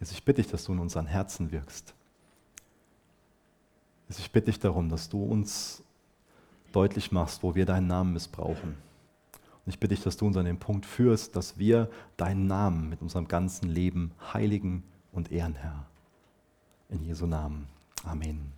[0.00, 1.94] Jesus, ich bitte dich, dass du in unseren Herzen wirkst.
[4.08, 5.82] Jesus, ich bitte dich darum, dass du uns
[6.72, 8.76] deutlich machst, wo wir deinen Namen missbrauchen.
[9.64, 12.88] Und ich bitte dich, dass du uns an den Punkt führst, dass wir deinen Namen
[12.88, 14.82] mit unserem ganzen Leben heiligen
[15.12, 15.86] und ehren, Herr.
[16.88, 17.68] In Jesu Namen.
[18.06, 18.57] Amen.